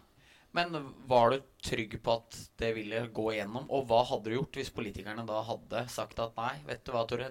[0.57, 0.73] Men
[1.05, 3.67] var du trygg på at det ville gå igjennom?
[3.73, 7.03] Og hva hadde du gjort hvis politikerne da hadde sagt at nei, vet du hva,
[7.05, 7.27] Tore,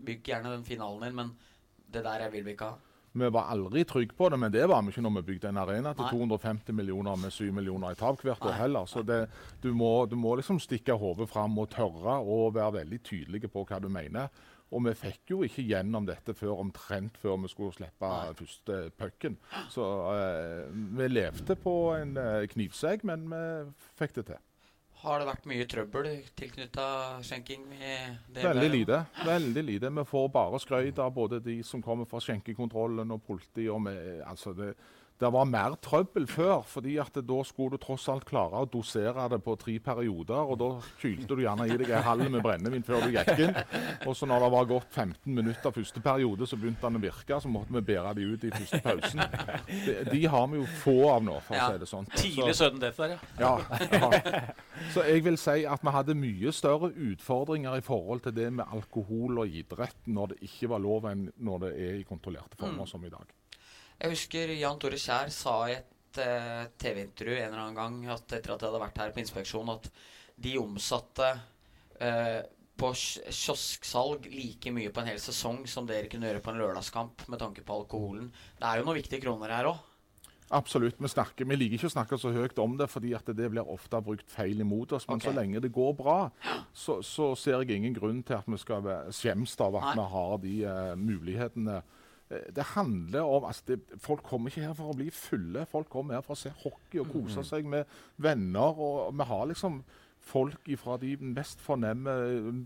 [0.00, 1.34] bygg gjerne den finalen din, men
[1.90, 2.78] det der vil vi ikke ha?
[3.12, 5.58] Vi var aldri trygge på det, men det var vi ikke når vi bygde en
[5.58, 6.12] arena til Nei.
[6.14, 8.86] 250 millioner med 7 millioner i tap hvert år heller.
[8.86, 9.24] Så det,
[9.62, 13.64] du, må, du må liksom stikke hodet fram og tørre å være veldig tydelige på
[13.66, 14.30] hva du mener.
[14.70, 18.36] Og vi fikk jo ikke gjennom dette før omtrent før vi skulle slippe Nei.
[18.38, 19.40] første pucken.
[19.74, 23.42] Så eh, vi levde på en eh, knivsegg, men vi
[23.98, 24.44] fikk det til.
[25.00, 26.86] Har det vært mye trøbbel tilknytta
[27.24, 27.62] skjenking?
[28.36, 28.98] Veldig lite.
[29.24, 29.90] veldig lite.
[29.96, 33.70] Vi får bare skrøyt av både de som kommer fra skjenkekontrollen og politiet.
[33.72, 34.74] Og vi, altså det,
[35.20, 39.26] det var mer trøbbel før, fordi at da skulle du tross alt klare å dosere
[39.28, 40.38] det på tre perioder.
[40.48, 40.68] og Da
[41.02, 43.52] kylte du gjerne i deg en halv med brennevin før du gikk inn.
[44.08, 47.40] Og så når det var gått 15 minutter første periode, så begynte den å virke.
[47.44, 49.20] Så måtte vi bære de ut i første pausen.
[49.84, 52.08] De, de har vi jo få av nå, for å si det sånn.
[52.16, 53.52] Tidlig sønn sudden death der, ja.
[53.60, 54.42] ja, ja.
[54.94, 58.72] Så jeg vil si at vi hadde mye større utfordringer i forhold til det med
[58.72, 62.86] alkohol og idrett når det ikke var lov, enn når det er i kontrollerte former
[62.86, 62.86] Mm.
[62.88, 63.28] som i dag.
[64.00, 68.32] Jeg husker Jan Tore Kjær sa i et uh, TV-intervju en eller annen gang at
[68.32, 69.90] etter at jeg hadde vært her på inspeksjon, at
[70.40, 71.28] de omsatte
[72.00, 72.40] uh,
[72.80, 77.26] på kiosksalg like mye på en hel sesong som dere kunne gjøre på en lørdagskamp
[77.28, 78.32] med tanke på alkoholen.
[78.56, 79.86] Det er jo noen viktige kroner her òg.
[80.56, 80.96] Absolutt.
[80.98, 83.68] Vi, snakker, vi liker ikke å snakke så høyt om det, fordi at det blir
[83.68, 85.04] ofte brukt feil imot oss.
[85.06, 85.28] Men okay.
[85.28, 86.18] så lenge det går bra,
[86.72, 89.98] så, så ser jeg ingen grunn til at vi skal skjemmes av at Nei.
[90.00, 91.82] vi har de uh, mulighetene.
[92.30, 95.66] Eh, Det handler om altså det, Folk kommer ikke her for å bli fulle.
[95.66, 97.84] Folk kommer her for å se hockey og kose seg med
[98.18, 98.78] venner.
[98.78, 99.82] og Vi har liksom
[100.20, 102.12] folk fra de mest fornemme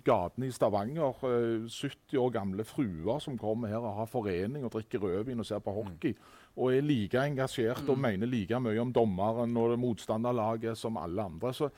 [0.04, 1.14] gatene i Stavanger.
[1.22, 5.46] eh, 70 år gamle fruer som kommer her og har forening og drikker rødvin og
[5.46, 6.14] ser på hockey.
[6.56, 11.52] Og er like engasjert og mener like mye om dommeren og motstanderlaget som alle andre.
[11.54, 11.70] Så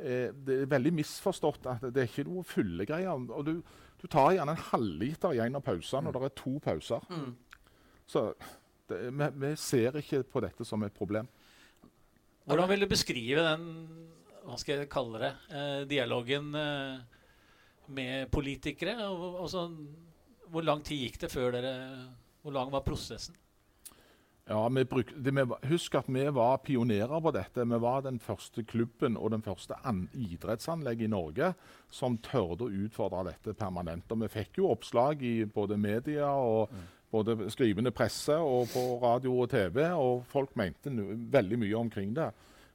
[0.00, 3.30] eh, det er veldig misforstått at det er ikke noe fyllegreier.
[3.30, 3.62] Og du,
[4.00, 7.04] du tar gjerne en halvliter i en av pausene, og det er to pauser.
[7.12, 7.34] Mm.
[8.08, 8.24] Så
[8.88, 11.28] det, vi, vi ser ikke på dette som et problem.
[12.48, 13.68] Hvordan vil du beskrive den
[14.40, 17.18] hva skal jeg kalle det, eh, dialogen eh,
[17.94, 18.96] med politikere?
[19.06, 19.66] Og, og så,
[20.50, 21.74] hvor lang tid gikk det før dere
[22.40, 23.36] Hvor lang var prosessen?
[24.48, 27.64] Ja, vi bruk, det, vi, Husk at vi var pionerer på dette.
[27.64, 29.76] Vi var den første klubben og den første
[30.14, 31.52] idrettsanlegget i Norge
[31.90, 34.10] som tørde å utfordre dette permanent.
[34.10, 36.72] Og vi fikk jo oppslag i både media og
[37.10, 42.30] både skrivende presse og på radio og TV, og folk mente veldig mye omkring det.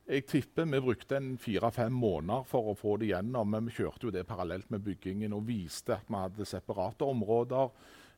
[0.06, 4.06] Jeg tipper vi brukte en fire-fem måneder for å få det gjennom, men vi kjørte
[4.06, 7.71] jo det parallelt med byggingen og viste at vi hadde separate områder.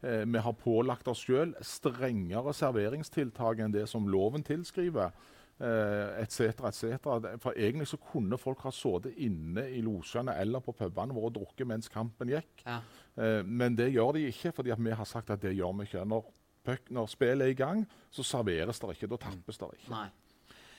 [0.03, 5.11] Eh, vi har pålagt oss sjøl strengere serveringstiltak enn det som loven tilskriver.
[5.59, 7.31] Eh, et cetera, et cetera.
[7.41, 11.37] For Egentlig så kunne folk ha sittet inne i losjene eller på pubene våre og
[11.39, 12.61] drukket mens kampen gikk.
[12.67, 12.79] Ja.
[13.17, 16.05] Eh, men det gjør de ikke, fordi vi har sagt at det gjør vi ikke.
[16.05, 16.29] Når,
[16.67, 17.83] puck- når spillet er i gang,
[18.13, 19.09] så serveres det ikke.
[19.15, 19.89] Da tappes det ikke.
[19.95, 20.07] Nei.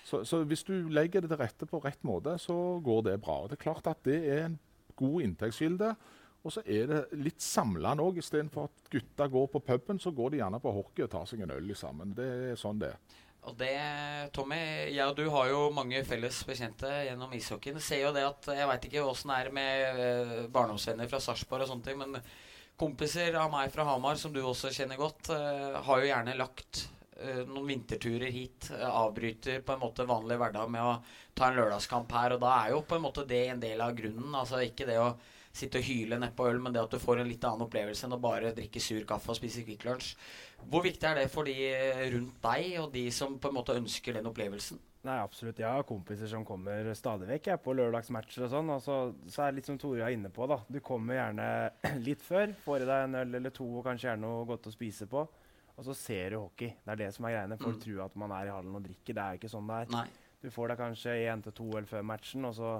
[0.08, 3.42] Så, så hvis du legger det til rette på rett måte, så går det bra.
[3.42, 4.54] Og det er klart at det er en
[4.96, 5.90] god inntektskilde.
[6.46, 8.20] Og så er det litt samlende òg.
[8.22, 11.42] Istedenfor at gutta går på puben, så går de gjerne på hockey og tar seg
[11.44, 12.14] en øl sammen.
[12.16, 13.16] Det er sånn det er.
[13.48, 13.70] Og det,
[14.36, 14.58] Tommy,
[14.92, 17.80] jeg og du har jo mange felles bekjente gjennom ishockeyen.
[17.80, 21.64] Ser jo det at, Jeg veit ikke åssen det er med eh, barndomsvenner fra Sarpsborg
[21.64, 22.18] og sånne ting, men
[22.78, 26.84] kompiser av meg fra Hamar, som du også kjenner godt, eh, har jo gjerne lagt
[27.16, 28.70] eh, noen vinterturer hit.
[28.74, 30.98] avbryter på en måte vanlig hverdag med å
[31.34, 32.36] ta en lørdagskamp her.
[32.36, 34.34] Og da er jo på en måte det en del av grunnen.
[34.34, 35.12] Altså ikke det å
[35.58, 38.14] sitte og hyle nedpå øl, men det at du får en litt annen opplevelse enn
[38.16, 40.12] å bare drikke sur kaffe og spise Kvikk Lunsj.
[40.70, 41.54] Hvor viktig er det for de
[42.14, 44.78] rundt deg, og de som på en måte ønsker den opplevelsen?
[45.06, 45.60] Nei, absolutt.
[45.62, 48.72] Jeg har kompiser som kommer stadig vekk jeg, på lørdagsmatcher og sånn.
[48.74, 48.96] Og så,
[49.30, 50.58] så er det litt som Tore er inne på, da.
[50.68, 51.46] Du kommer gjerne
[52.08, 54.74] litt før, får i deg en øl eller to og kanskje gjerne noe godt å
[54.74, 55.22] spise på.
[55.78, 56.72] Og så ser du hockey.
[56.82, 57.56] Det er det som er greiene.
[57.62, 57.82] Folk Mm.
[57.86, 59.14] tror at man er i hallen og drikker.
[59.14, 59.92] Det er ikke sånn det er.
[59.94, 60.06] Nei.
[60.42, 62.72] Du får deg kanskje én til to øl før matchen, og så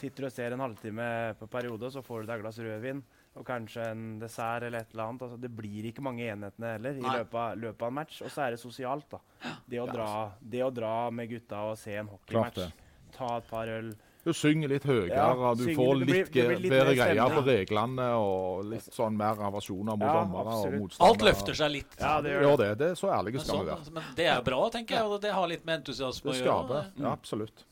[0.00, 1.06] sitter og ser en halvtime
[1.38, 3.02] på periode, og så får du deg et glass rødvin
[3.36, 5.22] og kanskje en dessert eller et eller annet.
[5.26, 8.22] Altså, det blir ikke mange enhetene heller i løpet av, løpet av en match.
[8.24, 9.20] Og så er det sosialt, da.
[9.68, 10.08] Det å, dra,
[10.40, 12.70] det å dra med gutta og se en hockeymatch,
[13.16, 13.92] ta et par øl
[14.26, 18.08] Du synger litt høyere, Ja, du synger- får litt, blir litt bedre greier på reglene
[18.18, 21.12] og litt sånn mer aversjoner mot Ja, dommere og motstandere.
[21.12, 21.94] Alt løfter seg litt.
[22.00, 22.56] Ja, det gjør det.
[22.58, 22.78] det.
[22.80, 22.90] det.
[22.90, 23.76] er Så ærlige skal vi sånn, være.
[23.78, 25.04] altså, men det er bra, tenker jeg.
[25.06, 26.42] Og det har litt med entusiasme å gjøre.
[26.42, 26.90] Det skaper.
[27.04, 27.64] Ja, absolutt.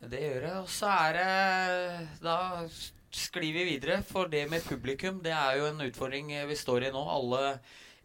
[0.00, 0.54] Det gjør det.
[0.62, 2.38] Og så er det Da
[3.10, 4.00] sklir vi videre.
[4.06, 7.04] For det med publikum, det er jo en utfordring vi står i nå.
[7.04, 7.58] Alle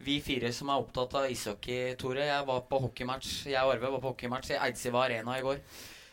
[0.04, 2.26] vi fire som er opptatt av ishockey, Tore.
[2.28, 5.62] Jeg var på hockeymatch Jeg og Arve var på hockeymatch i Eidsiva Arena i går.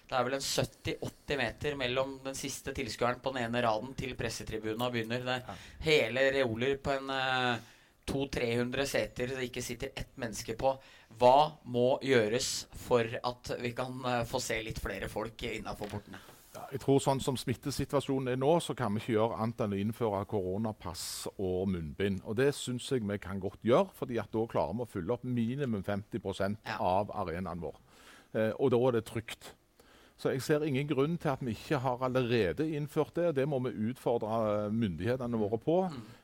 [0.06, 4.12] Det er vel en 70-80 meter mellom den siste tilskueren på den ene raden til
[4.18, 5.24] pressetribuna begynner.
[5.24, 7.70] Det er hele reoler på en eh,
[8.10, 10.74] 200-300 seter det ikke sitter ett menneske på.
[11.20, 16.20] Hva må gjøres for at vi kan eh, få se litt flere folk innafor portene?
[16.52, 19.72] Ja, jeg tror sånn som smittesituasjonen er nå, så kan vi ikke gjøre annet enn
[19.72, 21.04] å innføre koronapass
[21.40, 22.20] og munnbind.
[22.28, 25.14] Og det syns jeg vi kan godt gjøre, fordi at da klarer vi å fylle
[25.16, 26.76] opp minimum 50 Ja.
[26.78, 27.78] av arenaen vår.
[28.34, 29.54] Eh, og da er det trygt.
[30.20, 33.34] Så jeg ser ingen grunn til at vi ikke har allerede innført det.
[33.40, 35.78] Det må vi utfordre myndighetene våre på.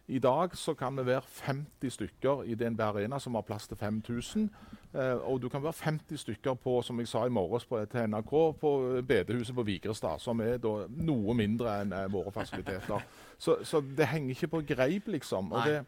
[0.08, 3.76] I dag så kan vi være 50 stykker i DNB Arena som har plass til
[3.76, 4.48] 5000.
[4.94, 8.08] Eh, og du kan være 50 stykker på som jeg sa i morges på, til
[8.08, 13.04] NRK, på bedehuset på Vigrestad, som er da noe mindre enn eh, våre fasiliteter.
[13.38, 15.52] Så, så det henger ikke på greip, liksom.
[15.52, 15.82] Og det,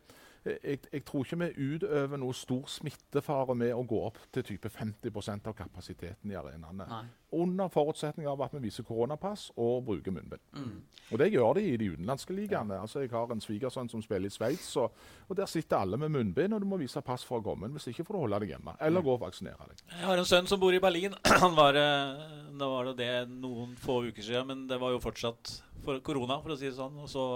[0.45, 4.71] jeg, jeg tror ikke vi utøver noe stor smittefare med å gå opp til type
[4.73, 6.87] 50% av kapasiteten i arenaene.
[6.89, 7.03] Nei.
[7.37, 10.43] Under forutsetning av at vi viser koronapass og bruker munnbind.
[10.57, 10.81] Mm.
[11.13, 12.81] Og det gjør de i de utenlandske ligaene.
[12.81, 14.97] Altså, jeg har en svigersønn som spiller i Sveits, og,
[15.29, 17.77] og der sitter alle med munnbind, og du må vise pass for å komme inn.
[17.77, 19.85] Hvis ikke får du holde deg hjemme, eller gå og vaksinere deg.
[19.93, 21.15] Jeg har en sønn som bor i Berlin.
[21.45, 22.27] Han var, eh,
[22.61, 26.41] Da var det det noen få uker siden, men det var jo fortsatt for korona,
[26.43, 26.99] for å si det sånn.
[27.05, 27.27] Og så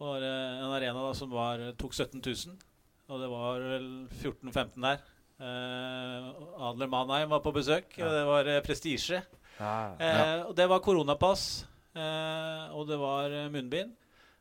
[0.00, 2.56] var det en arena da som var, tok 17 000,
[3.10, 3.88] og det var vel
[4.20, 5.02] 14-15 der.
[5.40, 6.30] Eh,
[6.68, 9.22] Adler Mannheim var på besøk, og det var eh, prestisje.
[9.60, 13.92] Ja, Eh, og det var koronapass, eh, og det var eh, munnbind,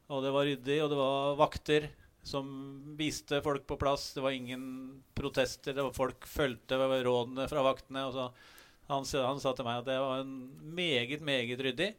[0.07, 1.89] og det var ryddig, og det var vakter
[2.23, 2.47] som
[2.99, 4.13] viste folk på plass.
[4.15, 4.63] Det var ingen
[5.15, 8.05] protester, det var folk fulgte rådene fra vaktene.
[8.07, 8.29] Og så
[8.89, 10.33] han, han sa til meg at det var en
[10.75, 11.91] meget, meget ryddig,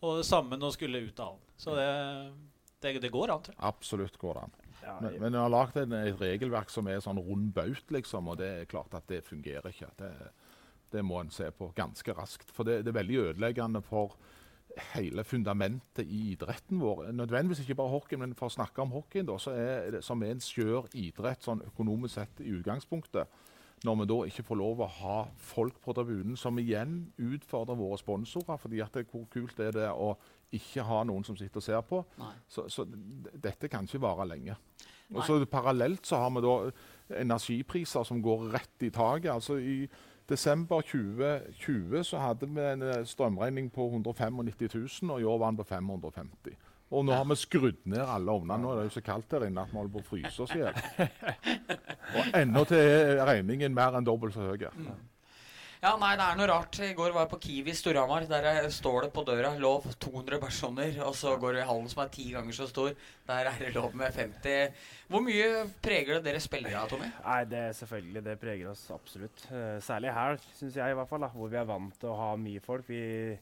[0.00, 1.44] og det samme nå skulle ut av hallen.
[1.58, 1.88] Så det,
[2.82, 3.64] det, det går an, tror jeg.
[3.68, 4.56] Absolutt går det an.
[4.82, 8.30] ja, Men, men vi har lagd et, et regelverk som er sånn rund baut, liksom,
[8.30, 9.90] og det er klart at det fungerer ikke.
[9.98, 10.12] Det,
[10.94, 12.50] det må en se på ganske raskt.
[12.54, 14.16] For det, det er veldig ødeleggende for
[14.94, 17.08] hele fundamentet i idretten vår.
[17.12, 20.22] Nødvendigvis ikke bare hockeyen, men for å snakke om hockeyen, da, så er det som
[20.22, 23.38] er en skjør idrett sånn økonomisk sett i utgangspunktet.
[23.86, 25.18] Når vi da ikke får lov å ha
[25.52, 28.58] folk på tribunen, som igjen utfordrer våre sponsorer.
[28.58, 30.16] fordi at det, Hvor kult er det å
[30.54, 32.02] ikke ha noen som sitter og ser på?
[32.48, 34.56] Så, så dette kan ikke vare lenge.
[35.14, 36.54] Og så Parallelt så har vi da
[37.22, 39.30] energipriser som går rett i taket.
[39.32, 39.88] Altså I
[40.28, 44.42] desember 2020 så hadde vi en eh, strømregning på 195
[45.00, 46.56] 000, og i år var den på 550
[46.90, 48.60] Og nå har vi skrudd ned alle ovnene.
[48.62, 50.54] Nå er det jo så kaldt her inne at vi holder på å fryse oss
[50.56, 50.76] i hjel.
[52.18, 54.68] Og ennå til er regningen mer enn dobbelt så høy.
[55.78, 56.74] Ja, nei, det er noe rart.
[56.82, 58.24] I går var jeg på Kiwi Storhamar.
[58.26, 61.88] Der er- står det på døra 'lov 200 personer', og så går det i hallen
[61.88, 62.90] som er ti ganger så stor.
[63.28, 64.72] Der er det lov med 50.
[65.08, 67.06] Hvor mye preger det dere spillere av, Tommy?
[67.24, 69.46] Nei, det er selvfølgelig, det preger oss absolutt.
[69.52, 72.16] Eh, særlig her, syns jeg i hvert fall, da, hvor vi er vant til å
[72.16, 72.84] ha mye folk.
[72.88, 73.38] Vi,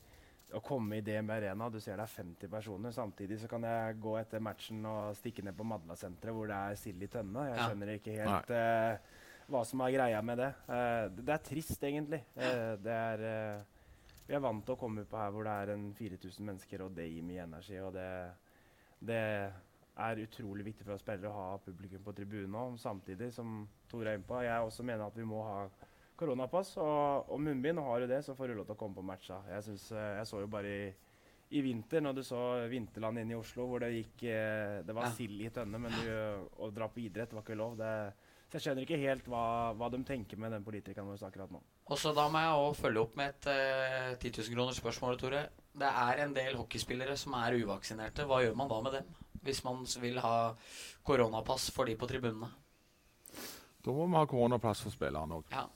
[0.54, 2.90] å komme i DNB Arena, du ser det er 50 personer.
[2.92, 6.74] Samtidig så kan jeg gå etter matchen og stikke ned på Madla-senteret hvor det er
[6.76, 7.48] sild i tønne.
[7.48, 8.98] Jeg skjønner ikke helt eh,
[9.50, 10.50] hva som er greia med det.
[10.72, 12.22] Eh, det er trist, egentlig.
[12.34, 13.84] Eh, det er eh,
[14.26, 16.96] Vi er vant til å komme på her hvor det er en 4000 mennesker, og
[16.96, 17.78] det gir mye energi.
[17.78, 18.08] og det,
[18.98, 19.22] det
[19.96, 24.10] er utrolig viktig for oss spillere å ha publikum på tribunen nå, samtidig som Tore
[24.10, 24.42] er inne på.
[24.42, 25.60] Jeg også mener at vi må ha
[26.18, 27.78] koronapass og, og munnbind.
[27.78, 29.40] Og har du det, så får du lov til å komme på matcha.
[29.52, 30.92] Jeg, synes, jeg så jo bare i,
[31.54, 34.26] i vinter, når du så Vinterland inne i Oslo, hvor det gikk
[34.88, 36.10] Det var sild i tønne, men du,
[36.66, 37.78] å dra på idrett var ikke lov.
[37.78, 37.92] Det,
[38.56, 39.44] så jeg skjønner ikke helt hva,
[39.76, 41.58] hva de tenker med den politikeren vår akkurat nå.
[41.92, 45.18] Og så da må jeg også følge opp med et eh, 10 000 kroners spørsmål,
[45.20, 45.42] Tore.
[45.76, 48.24] Det er en del hockeyspillere som er uvaksinerte.
[48.24, 49.10] Hva gjør man da med dem?
[49.44, 50.36] Hvis man vil ha
[51.04, 52.48] koronapass for de på tribunene.
[53.84, 55.52] Da må vi ha koronapass for spillerne òg.
[55.52, 55.66] Ja.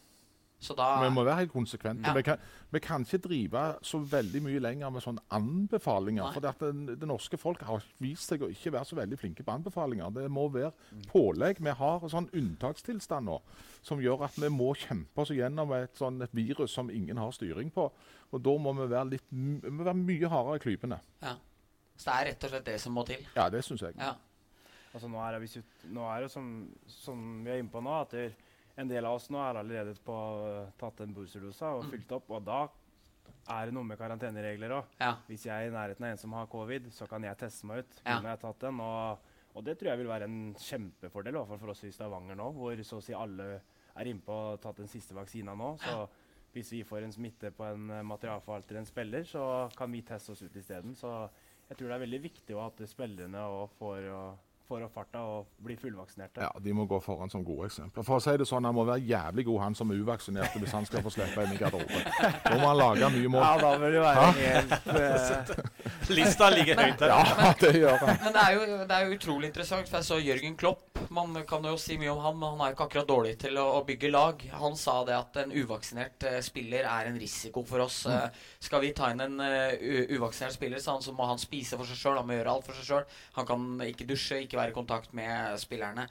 [0.61, 2.05] Så da Vi må være helt konsekvente.
[2.05, 2.13] Ja.
[2.13, 6.27] Vi, kan, vi kan ikke drive så veldig mye lenger med sånne anbefalinger.
[6.27, 6.35] Nei.
[6.37, 9.55] For det, det norske folk har vist seg å ikke være så veldig flinke på
[9.57, 10.13] anbefalinger.
[10.19, 10.73] Det må være
[11.09, 11.63] pålegg.
[11.65, 13.39] Vi har en sånn unntakstilstand nå
[13.81, 17.33] som gjør at vi må kjempe oss gjennom et, sånn, et virus som ingen har
[17.33, 17.89] styring på.
[18.31, 21.01] Og da må vi være, litt, vi må være mye hardere i klypene.
[21.25, 21.39] ja.
[22.01, 23.25] Så det er rett og slett det som må til.
[23.37, 23.93] Ja, det syns jeg.
[24.01, 24.15] Ja.
[24.95, 26.47] Altså nå er det, hvis du, nå er det som,
[26.89, 28.23] som vi er inne på nå, at det,
[28.77, 30.17] en del av oss nå er allerede på,
[30.79, 31.91] tatt en boosterdose og Mm.
[31.91, 32.31] fylt opp.
[32.31, 32.69] Og da
[33.51, 34.85] er det noe med karanteneregler òg.
[35.01, 35.17] Ja.
[35.29, 37.79] Hvis jeg er i nærheten av en som har covid, så kan jeg teste meg
[37.85, 38.01] ut.
[38.07, 38.21] Ja.
[38.21, 38.81] når jeg tatt den.
[38.81, 39.19] Og,
[39.55, 42.37] og det tror jeg vil være en kjempefordel, i hvert fall for oss i Stavanger
[42.37, 43.61] nå, hvor så å si alle
[43.97, 45.77] er innpå og tatt den siste vaksina nå.
[45.83, 46.09] Så
[46.53, 50.33] hvis vi får en smitte på en eh, materialforvalter, en spiller, så kan vi teste
[50.33, 50.95] oss ut isteden.
[50.95, 51.29] Så
[51.69, 54.39] jeg tror det er veldig viktig at spillerne òg får, og,
[54.71, 56.45] får opp farta og blir fullvaksinerte.
[56.45, 58.07] Ja, De må gå foran som gode eksempler.
[58.07, 60.77] For å si det sånn, Han må være jævlig god, han som er uvaksinert, hvis
[60.77, 62.07] han skal få slippe inn i garderoben.
[62.45, 63.43] Da må han lage mye mål.
[63.45, 66.15] Ja, da vil det være helt Uh...
[66.15, 67.13] Lista ligger høyt her.
[67.13, 68.17] Ja, det gjør han.
[68.25, 70.90] Men det er, jo, det er jo utrolig interessant, for jeg så Jørgen Klopp.
[71.11, 73.65] Man kan jo si mye om han, men han er ikke akkurat dårlig til å,
[73.81, 74.45] å bygge lag.
[74.61, 78.05] Han sa det at en uvaksinert uh, spiller er en risiko for oss.
[78.07, 78.15] Mm.
[78.15, 79.75] Uh, skal vi ta inn en eh,
[80.15, 82.79] uvaksinert spiller, han, så må han spise for seg sjøl, han må gjøre alt for
[82.79, 83.19] seg sjøl.
[83.41, 86.07] Han kan ikke dusje, ikke være i kontakt med spillerne.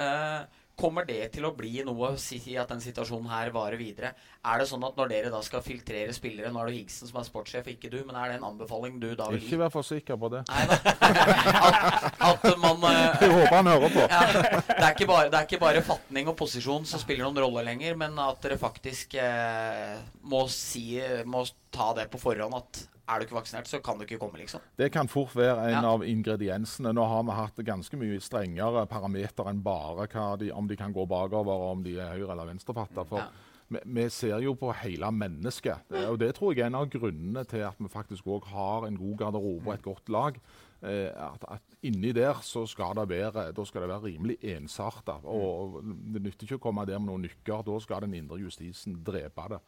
[0.00, 4.12] Eh, Kommer det til å bli noe, si at den situasjonen her varer videre?
[4.46, 7.18] Er det sånn at når dere da skal filtrere spillere, nå er det Higsen som
[7.18, 9.48] er sportssjef, ikke du, men er det en anbefaling du da vil gi?
[9.48, 10.44] Ikke vær for sikker på det.
[10.48, 10.66] Nei.
[10.68, 14.04] At, at man eh, Jeg håper han hører på.
[14.04, 14.20] ja,
[14.68, 17.66] det, er ikke bare, det er ikke bare fatning og posisjon som spiller noen rolle
[17.66, 19.98] lenger, men at dere faktisk eh,
[20.30, 20.86] må si
[21.28, 21.42] Må
[21.74, 24.60] ta det på forhånd at er du ikke vaksinert, så kan du ikke komme, liksom.
[24.76, 25.90] Det kan fort være en Ja.
[25.94, 26.92] av ingrediensene.
[26.92, 30.06] Nå har vi hatt ganske mye strengere parameter enn bare
[30.38, 33.04] de, om de kan gå bakover, om de er høyre- eller venstrefatta.
[33.06, 33.26] For Ja.
[33.70, 35.78] vi, vi ser jo på hele mennesket.
[35.90, 38.86] Det- Og det tror jeg er en av grunnene til at vi faktisk òg har
[38.86, 40.34] en god garderobe og et godt lag.
[40.82, 45.16] Eh, at, at inni der så skal det være, da skal det være rimelig ensarta.
[45.26, 47.64] Og det nytter ikke å komme der med noen nykker.
[47.66, 49.58] Da skal den indre justisen drepe det.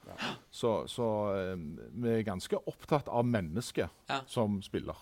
[0.54, 1.56] Så, så eh,
[1.98, 4.20] vi er ganske opptatt av mennesket Ja.
[4.30, 4.94] som spiller.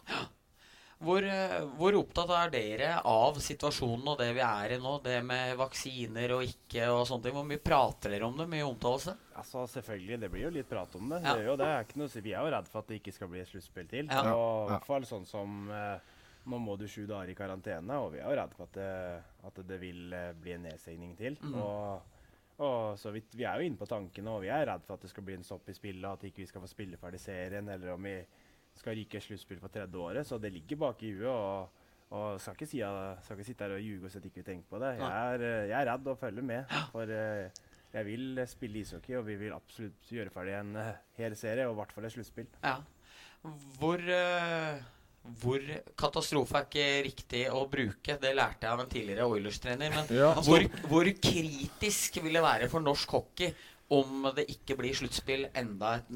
[0.99, 4.97] Hvor, eh, hvor opptatt er dere av situasjonen og det vi er i nå?
[5.05, 7.37] Det med vaksiner og ikke og sånne ting.
[7.37, 8.49] Hvor mye prater dere om det?
[8.51, 9.15] Mye omtalelse?
[9.39, 11.23] Altså, selvfølgelig, Det blir jo litt prat om det.
[11.23, 11.35] Ja.
[11.35, 11.67] Det er jo det.
[11.71, 13.87] er ikke noe, vi er jo redd for at det ikke skal bli et sluttspill
[13.87, 14.11] til.
[14.11, 14.35] Ja.
[14.35, 16.15] Og i hvert fall sånn som eh,
[16.49, 18.93] Nå må du sju dager i karantene, og vi er jo redd for at det,
[19.45, 21.37] at det vil eh, bli en nedstengning til.
[21.45, 21.59] Mm.
[21.61, 22.15] Og,
[22.65, 25.05] og så vi, vi er jo inne på tankene, og vi er redd for at
[25.05, 27.69] det skal bli en stopp i spillet, at ikke vi skal få spille ferdig serien,
[27.69, 28.17] eller om vi
[28.79, 30.27] skal ryke sluttspill for tredje året.
[30.27, 31.29] Så det ligger bak i huet.
[31.33, 34.47] og og skal ikke, si, skal ikke sitte her og ljuge og at ikke vi
[34.47, 34.95] tenker på det.
[34.97, 36.77] Jeg er, eh, jeg er redd og følger med.
[36.93, 41.37] For eh, jeg vil spille ishockey, og vi vil absolutt gjøre ferdig en eh, hel
[41.37, 42.49] serie, og i hvert fall et sluttspill.
[42.65, 42.79] Ja.
[43.79, 44.03] Hvor,
[45.43, 45.69] hvor
[46.01, 48.17] katastrofe er ikke riktig å bruke?
[48.21, 49.93] Det lærte jeg av en tidligere Oilers-trener.
[49.95, 53.53] Men Ja, hvor, hvor kritisk vil det være for norsk hockey
[53.95, 56.15] om det ikke blir sluttspill enda et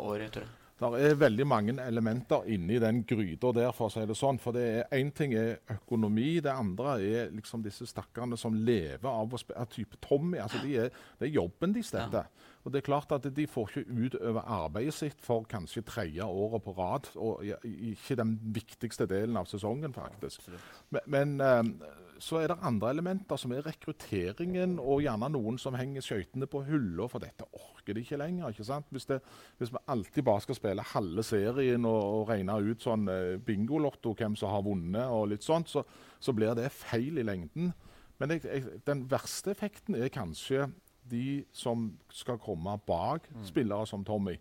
[0.00, 0.30] år?
[0.32, 0.65] Tror jeg.
[0.76, 4.36] Det er veldig mange elementer inni den gryta der, for å si det sånn.
[4.42, 9.08] For det er én ting er økonomi, det andre er liksom disse stakkarene som lever
[9.08, 10.36] av å spille type Tommy.
[10.42, 12.26] altså de er, Det er jobben deres, dette.
[12.66, 16.64] Og det er klart at de får ikke utøve arbeidet sitt for kanskje tredje året
[16.64, 17.08] på rad.
[17.16, 20.44] Og ikke den viktigste delen av sesongen, faktisk.
[20.90, 21.62] Men, men eh,
[22.22, 26.62] så er det andre elementer, som er rekrutteringen, og gjerne noen som henger skøytene på
[26.68, 28.50] hylla, for dette orker de ikke lenger.
[28.50, 28.88] ikke sant?
[28.94, 29.20] Hvis, det,
[29.58, 34.14] hvis vi alltid bare skal spille halve serien og, og regne ut sånn eh, bingolotto,
[34.16, 35.84] hvem som har vunnet, og litt sånt, så,
[36.20, 37.72] så blir det feil i lengden.
[38.18, 40.70] Men jeg, jeg, den verste effekten er kanskje
[41.06, 44.38] de som skal komme bak spillere som Tommy,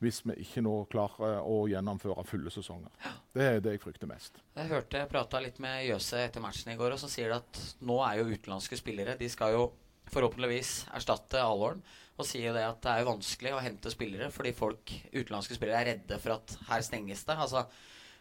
[0.00, 2.88] hvis vi ikke nå klarer å gjennomføre fulle sesonger.
[3.36, 4.40] Det er det jeg frykter mest.
[4.56, 7.36] Jeg hørte jeg prata litt med Jøse etter matchen i går, og så sier de
[7.36, 9.66] at nå er jo utenlandske spillere De skal jo
[10.10, 11.84] forhåpentligvis erstatte Alvorden.
[12.20, 15.88] Og sier det at det er vanskelig å hente spillere fordi folk, utenlandske spillere er
[15.94, 17.36] redde for at her stenges det.
[17.36, 17.62] Altså,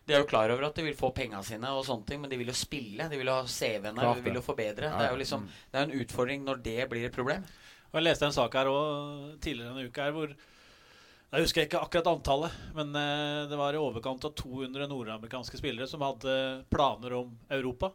[0.08, 2.32] de er jo klar over at de vil få penga sine, og sånne ting, men
[2.32, 3.10] de vil jo spille.
[3.12, 4.88] De vil jo ha CV-ene, de vil jo forbedre.
[4.88, 7.44] Ja, Det er jo liksom, det er en utfordring når det blir et problem.
[7.90, 10.34] Og Jeg leste en sak her også, tidligere denne uka her hvor
[11.30, 15.86] Jeg husker ikke akkurat antallet, men eh, det var i overkant av 200 nordamerikanske spillere
[15.90, 16.34] som hadde
[16.74, 17.92] planer om Europa,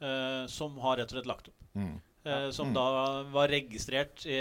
[0.00, 1.58] eh, som har rett og slett lagt opp.
[1.76, 1.94] Mm.
[2.24, 2.74] Eh, som Mm.
[2.78, 4.38] da var registrert i,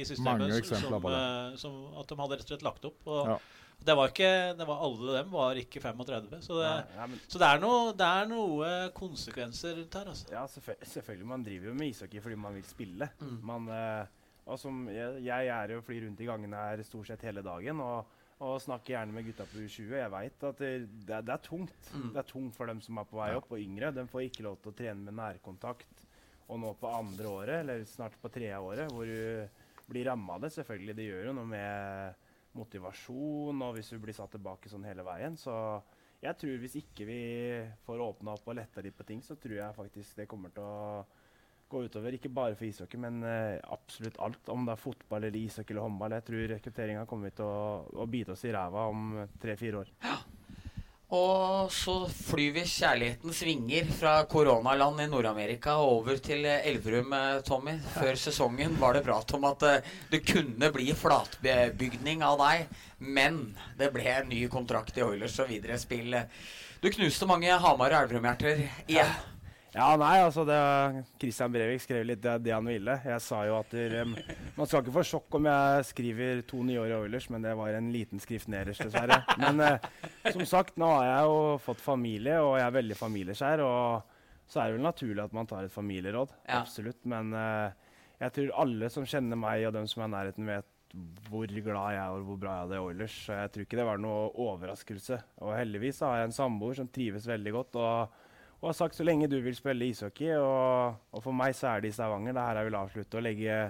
[0.00, 3.02] i systemet Mange som, eh, som at de hadde rett og slett lagt opp.
[3.06, 3.38] Og Ja.
[3.84, 6.40] det var ikke det var Alle dem var ikke 35.
[6.40, 10.06] Så det, Nei, men, så det er noe, det er noe konsekvenser rundt her.
[10.08, 10.30] Altså.
[10.32, 11.26] ja, selvfølgelig.
[11.26, 13.10] Man driver jo med ishockey fordi man vil spille.
[13.20, 13.38] Mm.
[13.44, 14.06] Man, eh,
[14.56, 18.14] som, jeg, jeg er jo flyr rundt i gangene her stort sett hele dagen og,
[18.38, 19.94] og snakker gjerne med gutta på U20.
[19.98, 20.72] Jeg veit at det,
[21.04, 21.90] det, er, det tungt.
[21.92, 22.12] Mm.
[22.14, 23.92] Det er tungt for dem som er på vei opp, og yngre.
[23.92, 26.04] De får ikke lov til å trene med nærkontakt.
[26.48, 30.46] Og nå på andre året, eller snart på tredje året, hvor du blir ramma av
[30.46, 30.54] det.
[30.54, 32.24] Selvfølgelig, det gjør jo noe med
[32.58, 35.36] motivasjon, og hvis du blir satt tilbake sånn hele veien.
[35.36, 35.52] Så
[36.22, 37.20] jeg tror hvis ikke vi
[37.86, 40.64] får åpna opp og letta litt på ting, så tror jeg faktisk det kommer til
[40.66, 41.04] å
[41.70, 42.16] gå utover.
[42.16, 44.48] Ikke bare for ishockey, men eh, absolutt alt.
[44.52, 46.16] Om det er fotball eller ishockey eller håndball.
[46.18, 49.94] Jeg tror rekrutteringa kommer til å, å bite oss i ræva om tre-fire år.
[50.04, 50.18] Ja.
[51.16, 57.78] Og så flyr vi kjærlighetens vinger fra koronaland i Nord-Amerika over til Elverum, eh, Tommy.
[57.94, 62.68] Før sesongen var det prat om at eh, det kunne bli flatbygning av deg,
[63.00, 63.40] men
[63.80, 66.12] det ble en ny kontrakt i Oilers og videre spill.
[66.82, 69.00] Du knuste mange Hamar- og Elverum-hjerter igjen.
[69.00, 69.37] Ja,
[70.00, 70.58] nei, altså det,
[71.20, 72.96] Christian Brevik skrev litt det, det han ville.
[73.06, 74.14] Jeg sa jo at der, um,
[74.56, 77.52] man skal ikke få sjokk om jeg skriver to nye år i Oilers, men det
[77.58, 79.20] var en liten skrift nederst, dessverre.
[79.38, 79.90] Men uh,
[80.34, 83.62] som sagt, nå har jeg jo fått familie, og jeg er veldig familieskjær.
[83.66, 86.34] Og så er det vel naturlig at man tar et familieråd.
[86.48, 86.62] Ja.
[86.62, 87.00] Absolutt.
[87.08, 87.68] Men uh,
[88.18, 90.74] jeg tror alle som kjenner meg, og dem som er i nærheten, vet
[91.28, 93.18] hvor glad jeg er og hvor bra jeg hadde i Oilers.
[93.26, 95.20] Så jeg tror ikke det var noe overraskelse.
[95.44, 97.78] Og heldigvis har jeg en samboer som trives veldig godt.
[97.78, 98.24] og
[98.58, 101.84] og har sagt så lenge du vil spille ishockey, og, og for meg så er
[101.84, 102.34] det i Stavanger.
[102.34, 103.60] Det er her jeg vil avslutte å legge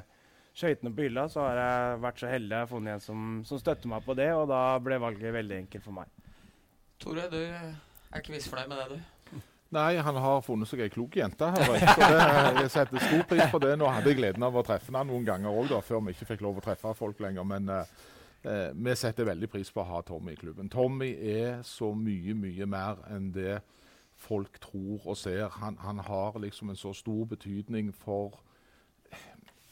[0.57, 1.27] skøytene på hylla.
[1.29, 4.17] Så har jeg vært så heldig jeg har funnet en som, som støtter meg på
[4.19, 6.11] det, og da ble valget veldig enkelt for meg.
[6.99, 9.19] Tore, du er ikke misfornøyd med det, du?
[9.77, 11.49] Nei, han har funnet seg ei klok jente.
[11.61, 13.75] jeg setter stor pris på det.
[13.77, 16.45] Nå hadde jeg gleden av å treffe han noen ganger òg, før vi ikke fikk
[16.47, 17.45] lov å treffe folk lenger.
[17.45, 17.91] Men eh,
[18.49, 20.73] eh, vi setter veldig pris på å ha Tommy i klubben.
[20.73, 23.59] Tommy er så mye, mye mer enn det
[24.19, 25.49] folk tror og ser.
[25.63, 28.41] Han, han har liksom en så stor betydning for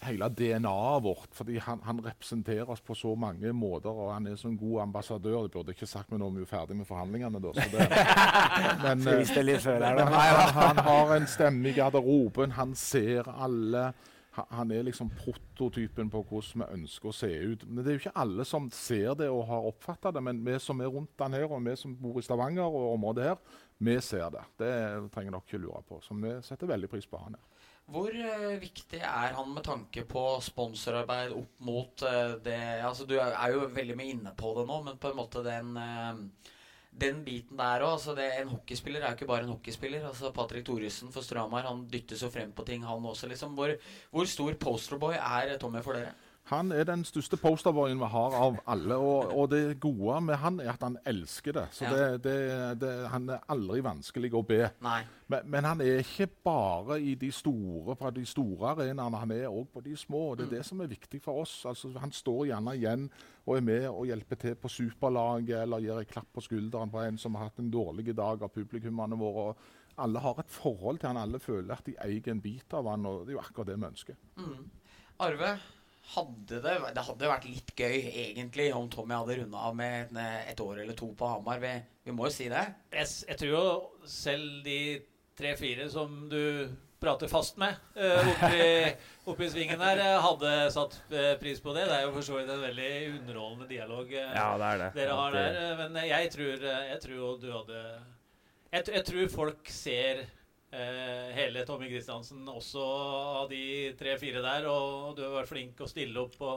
[0.06, 1.28] hele DNA-et vårt.
[1.32, 4.80] fordi han, han representerer oss på så mange måter, og han er som en god
[4.82, 5.42] ambassadør.
[5.42, 7.52] Det burde ikke sagt, men nå er vi jo ferdig med forhandlingene, da.
[7.56, 7.86] Så det,
[8.84, 9.00] men,
[9.80, 13.88] her, men han, han har en stemme i garderoben, han ser alle.
[14.52, 17.62] Han- er liksom prototypen på hvordan vi ønsker å se ut.
[17.64, 20.58] Men Det er jo ikke alle som ser det og har oppfatta det, men vi
[20.60, 23.38] som er rundt han her, og vi som bor i Stavanger og området her,
[23.78, 24.44] vi ser det.
[24.56, 24.72] Det
[25.12, 26.00] trenger dere ikke lure på.
[26.04, 27.44] Så vi setter veldig pris på han her.
[27.86, 33.14] Hvor uh, viktig er han med tanke på sponsorarbeid opp mot uh, det Altså, du
[33.20, 36.18] er, jo veldig mye inne på det nå, men på en måte den uh,
[36.96, 37.98] den biten der òg.
[37.98, 40.06] Altså en hockeyspiller er jo ikke bare en hockeyspiller.
[40.08, 43.28] Altså Patrick Thoresen for Stramar han dyttes jo frem på ting, han også.
[43.28, 43.54] liksom.
[43.54, 43.76] Hvor,
[44.10, 46.14] hvor stor posterboy er Tommy for dere?
[46.46, 48.94] Han er den største posterboyen vi har av alle.
[49.02, 51.64] Og, og det gode med han er at han elsker det.
[51.74, 51.90] Så Ja.
[51.90, 52.34] det, det,
[52.80, 54.60] det, han er aldri vanskelig å be.
[55.28, 59.48] Men, men han er ikke bare i de store, på de store arenaene, han er
[59.50, 60.20] òg på de små.
[60.30, 61.64] og Det er det som er viktig for oss.
[61.66, 63.08] Altså, han står gjerne igjen
[63.46, 67.02] og er med og hjelper til på superlaget, eller gir et klapp på skulderen på
[67.02, 69.48] en som har hatt en dårlig dag av publikummene våre.
[69.50, 72.86] og Alle har et forhold til han, alle føler at de eier en bit av
[72.90, 74.14] han, og det er jo akkurat det vi ønsker.
[74.36, 74.70] Mm.
[75.26, 75.56] Arve,
[76.14, 77.96] hadde det, det hadde vært litt gøy
[78.28, 81.58] egentlig om Tommy hadde runda av med et, et år eller to på Hamar.
[81.62, 81.72] Vi,
[82.06, 82.62] vi må jo si det.
[82.94, 83.64] Jeg, jeg tror jo
[84.06, 84.78] selv de
[85.36, 86.68] tre-fire som du
[87.02, 88.68] prater fast med uh, oppi,
[89.30, 91.82] oppi svingen her, eh, hadde satt eh, pris på det.
[91.90, 94.88] Det er jo for så vidt en veldig underholdende dialog eh, Ja, det er det.
[94.96, 95.58] dere har der.
[95.60, 97.82] eh, Men jeg tror, eh, jeg tror du hadde
[98.72, 100.32] jeg, jeg tror folk ser eh,
[100.70, 102.82] hele Tommy Kristiansen også
[103.42, 104.66] av de tre-fire der.
[104.70, 106.50] Og du har vært flink å stille opp på,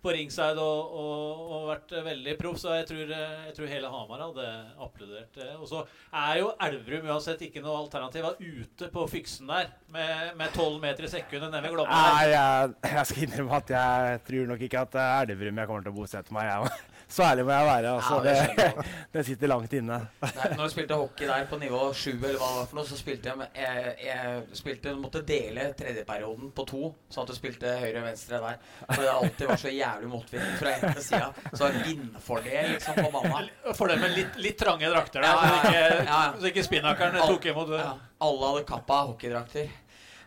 [0.00, 2.60] på ringside og, og, og vært veldig proff.
[2.62, 4.46] Så jeg tror, eh, jeg tror hele Hamar hadde
[4.86, 5.40] applaudert.
[5.58, 5.82] Og så
[6.22, 8.28] er jo Elverum uansett ikke noe alternativ.
[8.28, 12.06] Var ute på Fyksen der med tolv meter i sekundet nede ved Glomma.
[12.14, 15.86] Nei, jeg, jeg, skal innrømme at jeg tror nok ikke at er Elverum jeg kommer
[15.88, 16.54] til å bosette meg.
[16.54, 16.99] Jeg.
[17.10, 17.92] Så ærlig må jeg være.
[17.96, 19.96] Altså, Ja, det det, det sitter langt inne.
[20.22, 22.86] Nei, når jeg spilte hockey der på nivå 7 eller hva det var for noe,
[22.86, 27.74] så spilte jeg Jeg, jeg spilte, måtte dele tredjeperioden på to, sånn at du spilte
[27.82, 28.62] høyre og venstre der.
[28.92, 31.30] For det alltid var så jævlig motvind fra ene sida.
[31.50, 33.42] Så det vindfordel liksom på mamma.
[33.74, 35.34] For dem med litt, litt trange drakter da.
[35.34, 36.34] Ja, så ja, ikke, ja, ja.
[36.40, 39.70] så ikke spinnakeren tok imot Ja, alle hadde kappa hockeydrakter.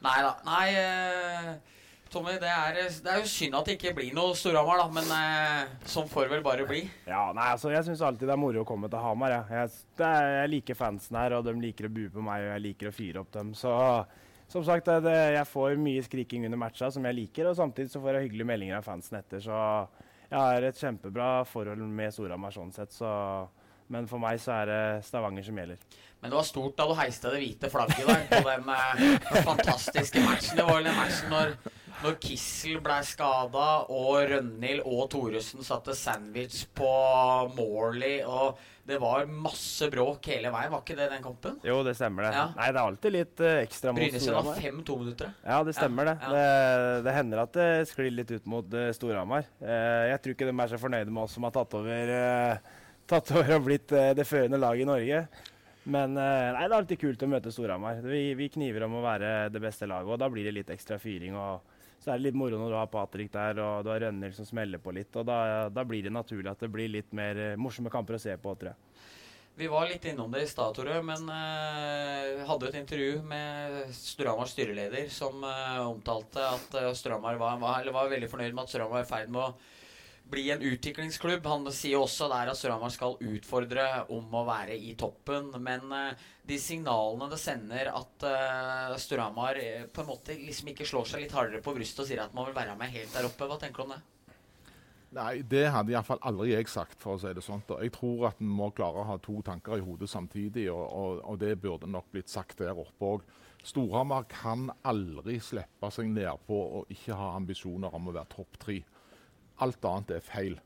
[0.03, 0.33] Nei da.
[0.43, 1.53] Nei, eh,
[2.13, 4.89] Tommy, det er, det er jo synd at det ikke blir noe Storhamar, da.
[4.93, 6.83] Men eh, sånn får vel bare bli.
[7.09, 9.33] Ja, nei, altså, Jeg syns alltid det er moro å komme til Hamar.
[9.33, 9.63] Ja.
[9.63, 12.53] jeg, det er, jeg liker fansen her, og de liker å bue på meg, og
[12.53, 13.55] jeg liker å fyre opp dem.
[13.57, 13.73] Så
[14.53, 17.89] som sagt, det, det, jeg får mye skriking under matcha som jeg liker, og samtidig
[17.89, 19.41] så får jeg hyggelige meldinger av fansen etter.
[19.41, 19.57] Så
[20.29, 22.93] jeg har et kjempebra forhold med Storhamar sånn sett.
[22.93, 23.09] Så,
[23.93, 25.81] men for meg så er det Stavanger som gjelder.
[26.21, 30.21] Men det var stort da du heiste det hvite flagget der på den eh, fantastiske
[30.23, 30.59] matchen.
[30.59, 31.55] Det var vel den matchen når,
[32.03, 36.91] når Kissel ble skada, og Rønhild og Thoresen satte sandwich på
[37.55, 40.71] Morley, og det var masse bråk hele veien.
[40.73, 41.55] Var ikke det den kampen?
[41.63, 42.33] Jo, det stemmer det.
[42.35, 42.43] Ja.
[42.57, 44.59] Nei, det er alltid litt uh, ekstra mot Brynesen Storhamar.
[44.59, 45.31] fem tominuttere.
[45.45, 46.17] Ja, det stemmer det.
[46.19, 46.99] Ja, det.
[47.07, 49.47] Det hender at det sklir litt ut mot uh, Storhamar.
[49.63, 52.13] Uh, jeg tror ikke de er så fornøyde med oss som har tatt over,
[53.07, 55.25] tatt over og blitt det førende laget i Norge.
[55.83, 58.03] Men nei, det er alltid kult å møte Storhamar.
[58.03, 60.99] Vi, vi kniver om å være det beste laget, og da blir det litt ekstra
[60.99, 61.35] fyring.
[61.39, 61.72] og
[62.03, 64.47] så er det litt moro når du har Patrick der og du har Rønnhild som
[64.47, 65.15] smeller på litt.
[65.15, 68.21] og Da, da blir det naturlig at det blir litt mer eh, morsomme kamper å
[68.21, 68.79] se på, tror jeg.
[69.55, 74.55] Vi var litt innom det i stad, Tore, men uh, hadde et intervju med Storhamars
[74.55, 78.97] styreleder som uh, omtalte at uh, Storhamar var, var, var veldig fornøyd med at Storhamar
[78.97, 79.51] var i ferd med å
[80.33, 81.45] bli en utviklingsklubb.
[81.45, 85.51] Han sier også der at Storhamar skal utfordre om å være i toppen.
[85.63, 90.87] Men eh, de signalene det sender at uh, Storhamar eh, på en måte liksom ikke
[90.87, 93.27] slår seg litt hardere på brystet og sier at man vil være med helt der
[93.29, 94.01] oppe, hva tenker du om det?
[95.13, 97.61] Nei, det hadde iallfall aldri jeg sagt, for å si det sånn.
[97.69, 100.83] Og Jeg tror at en må klare å ha to tanker i hodet samtidig, og,
[100.89, 103.27] og, og det burde nok blitt sagt der oppe òg.
[103.63, 108.79] Storhamar kan aldri slippe seg nedpå og ikke ha ambisjoner om å være topp tre.
[109.63, 110.57] Alt annet er feil.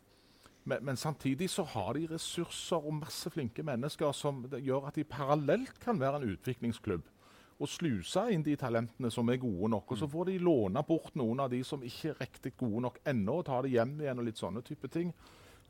[0.68, 5.06] Men, men samtidig så har de ressurser og masse flinke mennesker som gjør at de
[5.08, 7.06] parallelt kan være en utviklingsklubb.
[7.58, 9.96] Og sluse inn de talentene som er gode nok.
[9.96, 13.00] Og så får de låne bort noen av de som ikke er riktig gode nok
[13.08, 15.16] ennå, og ta det hjem igjen og litt sånne type ting.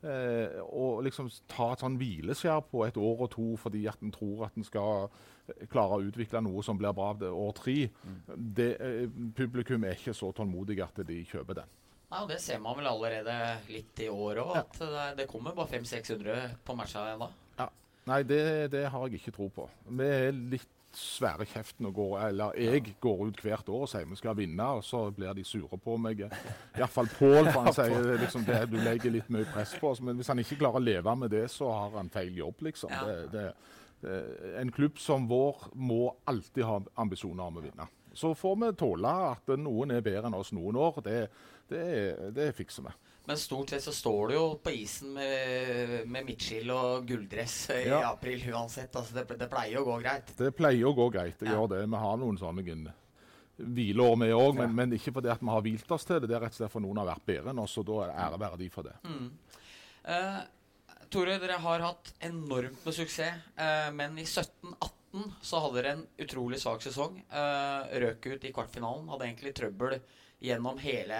[0.02, 4.12] Eh, og liksom ta et sånn hvileskjær på et år og to fordi at en
[4.14, 7.78] tror at en skal eh, klare å utvikle noe som blir bra det år tre.
[8.36, 11.77] Det, eh, publikum er ikke så tålmodig at de kjøper den.
[12.08, 13.34] Nei, og Det ser man vel allerede
[13.68, 17.28] litt i år òg, at det, det kommer bare 500-600 på matcha ennå.
[18.08, 19.68] Nei, det, det har jeg ikke tro på.
[19.98, 24.06] Vi er litt svære kjeften og går Eller jeg går ut hvert år og sier
[24.08, 26.22] vi skal vinne, og så blir de sure på meg.
[26.78, 29.92] Iallfall Pål, for han sier liksom det, du legger litt mye press på.
[30.00, 32.94] Men hvis han ikke klarer å leve med det, så har han feil jobb, liksom.
[32.96, 33.20] Ja.
[33.34, 33.44] Det,
[34.56, 37.88] en klubb som vår må alltid ha ambisjoner om å vinne.
[38.18, 41.02] Så får vi tåle at noen er bedre enn oss noen år.
[41.04, 41.18] Det,
[41.68, 42.92] det, det fikser vi.
[43.28, 47.82] Men stort sett så står du jo på isen med, med midtskill og gulldress i
[47.90, 47.98] Ja.
[48.14, 48.94] april uansett.
[48.96, 50.32] Altså det, det pleier å gå greit.
[50.38, 51.36] Det pleier å gå greit.
[51.38, 51.58] Det Ja.
[51.58, 51.82] gjør det.
[51.92, 52.64] Vi har noen sånne
[53.58, 56.28] hvileår vi òg, men, men ikke fordi at vi har hvilt oss til det.
[56.30, 58.12] Det er rett og slett for noen har vært bedre enn oss, og da er
[58.12, 58.94] det ære være de for det.
[59.04, 59.26] Mm.
[60.14, 60.38] Eh,
[61.10, 66.06] Tore, dere har hatt enormt med suksess, eh, men i 17-18 så hadde dere en
[66.24, 67.20] utrolig svak sesong.
[67.28, 69.08] Eh, røk ut i kvartfinalen.
[69.12, 69.98] Hadde egentlig trøbbel
[70.38, 71.18] gjennom hele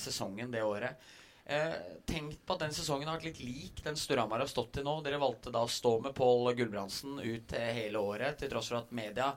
[0.00, 1.02] sesongen det året.
[1.44, 1.74] Eh,
[2.08, 4.96] tenk på at den sesongen har vært litt lik den Storhamar har stått i nå.
[5.04, 8.80] Dere valgte da å stå med Pål Gulbrandsen ut eh, hele året, til tross for
[8.80, 9.34] at media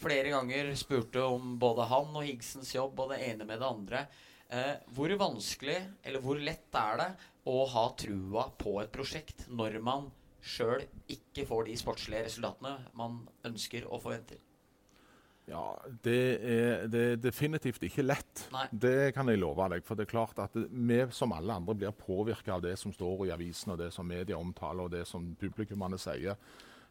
[0.00, 4.06] flere ganger spurte om både han og Higgsens jobb og det ene med det andre.
[4.48, 7.10] Eh, hvor vanskelig, eller hvor lett er det
[7.48, 10.08] å ha trua på et prosjekt når man
[10.42, 10.82] sjøl
[11.12, 14.40] ikke får de sportslige resultatene man ønsker og forventer?
[15.52, 15.66] Ja,
[16.04, 18.46] det er, det er definitivt ikke lett.
[18.54, 18.64] Nei.
[18.72, 19.84] Det kan jeg love deg.
[19.84, 23.26] For det er klart at vi som alle andre blir påvirka av det som står
[23.28, 26.40] i avisen, og det som media omtaler, og det som publikummene sier.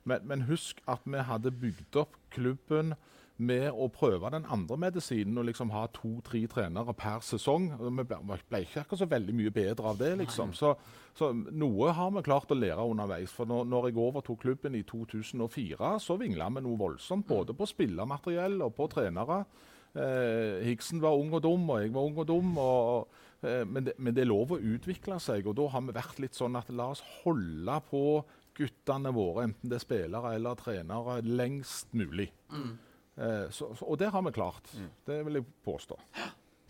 [0.06, 2.96] Men, men husk at vi hadde bygd opp klubben
[3.42, 7.70] med å prøve den andre medisinen og liksom ha to-tre trenere per sesong.
[7.82, 10.12] Vi ble, ikke akkurat så veldig mye bedre av det.
[10.22, 10.54] liksom.
[10.58, 10.76] Så,
[11.18, 13.34] så noe har vi klart å lære underveis.
[13.36, 17.28] For når, når jeg overtok klubben i 2004, så vingla vi noe voldsomt.
[17.30, 19.44] Både på spillermateriell og på trenere.
[19.92, 22.54] Eh, Higsen var ung og dum, og jeg var ung og dum.
[22.62, 25.98] Og, eh, men, det, men det er lov å utvikle seg, og da har vi
[25.98, 28.06] vært litt sånn at la oss holde på
[28.58, 32.30] guttene våre, enten det er spillere eller trenere, lengst mulig.
[33.18, 34.72] Eh, så, og det har vi klart.
[35.06, 35.98] Det vil jeg påstå.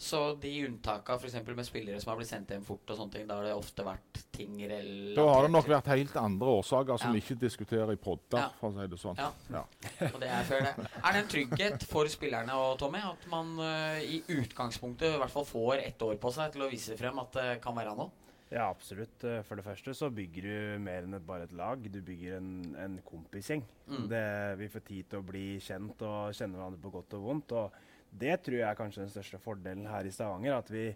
[0.01, 1.35] Så de unntaka f.eks.
[1.45, 3.83] med spillere som har blitt sendt hjem fort, og sånne ting, da har det ofte
[3.85, 7.13] vært ting relatert Da har det nok vært helt andre årsaker som Ja.
[7.13, 8.47] vi ikke diskuterer i podder, Ja.
[8.57, 9.21] for å si det sånn.
[9.21, 9.29] Ja.
[9.53, 9.61] Ja.
[10.09, 10.87] Og det er før det.
[11.03, 15.29] Er det en trygghet for spillerne og Tommy at man uh, i utgangspunktet i hvert
[15.37, 18.09] fall får ett år på seg til å vise frem at det kan være noe?
[18.51, 19.23] Ja, absolutt.
[19.23, 21.79] Eh, For det første så bygger du mer enn bare et lag.
[21.87, 23.63] Du bygger en, en kompisgjeng.
[23.87, 24.09] Mm.
[24.11, 24.25] Det,
[24.59, 27.55] vi får tid til å bli kjent og kjenne hverandre på godt og vondt.
[27.55, 27.79] Og
[28.11, 30.57] det tror jeg er kanskje den største fordelen her i Stavanger.
[30.57, 30.89] At vi,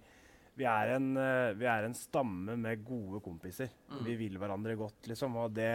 [0.60, 3.72] vi, er, en, eh, vi er en stamme med gode kompiser.
[3.88, 4.04] Mm.
[4.10, 5.40] Vi vil hverandre godt, liksom.
[5.46, 5.72] Og det,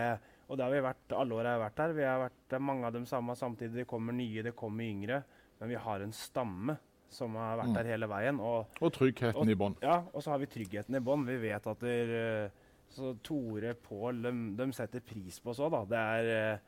[0.50, 1.96] og det har vi vært alle år jeg har vært her.
[1.96, 3.86] Vi har vært eh, mange av dem samme samtidig.
[3.86, 5.22] Det kommer nye, det kommer yngre.
[5.62, 6.76] Men vi har en stamme
[7.10, 7.74] som har vært Mm.
[7.74, 8.40] der hele veien.
[8.40, 9.76] Og Og tryggheten i bånn.
[9.82, 11.26] ja, og så har vi tryggheten i bånn.
[11.26, 12.50] Vi vet at der, eh,
[12.90, 15.84] så Tore, Pål, de, de setter pris på oss òg, da.
[15.84, 16.58] Det er, eh,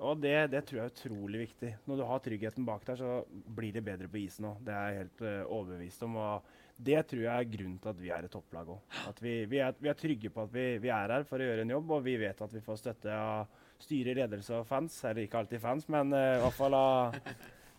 [0.00, 1.74] og det, det tror jeg er utrolig viktig.
[1.88, 3.24] Når du har tryggheten bak der, så
[3.56, 4.62] blir det bedre på isen òg.
[4.64, 6.16] Det er jeg helt eh, overbevist om.
[6.16, 6.42] Og
[6.78, 8.80] det tror jeg er grunnen til at vi er et topplag òg.
[9.08, 11.46] At vi, vi, er, vi er trygge på at vi, vi er her for å
[11.48, 13.46] gjøre en jobb, og vi vet at vi får støtte av
[13.80, 14.98] styre, ledelse og fans.
[15.04, 17.16] Eller ikke alltid fans, men uh, i hvert fall av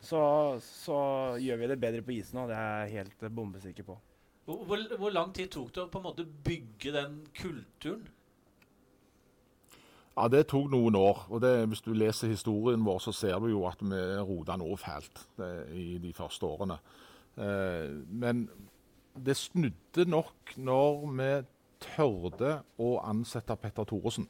[0.08, 0.22] så,
[0.64, 1.00] så
[1.44, 2.52] gjør vi det bedre på isen òg.
[2.52, 3.98] Det er jeg helt eh, bombesikker på.
[4.48, 8.06] Hvor, hvor, hvor lang tid tok det å på en måte bygge den kulturen?
[10.18, 11.28] Ja, Det tok noen år.
[11.30, 14.78] og det, Hvis du leser historien vår, så ser du jo at vi rota noe
[14.78, 15.28] fælt
[15.76, 16.80] i de første årene.
[17.38, 18.48] Eh, men
[19.14, 21.30] det snudde nok når vi
[21.84, 24.26] tørde å ansette Petter Thoresen.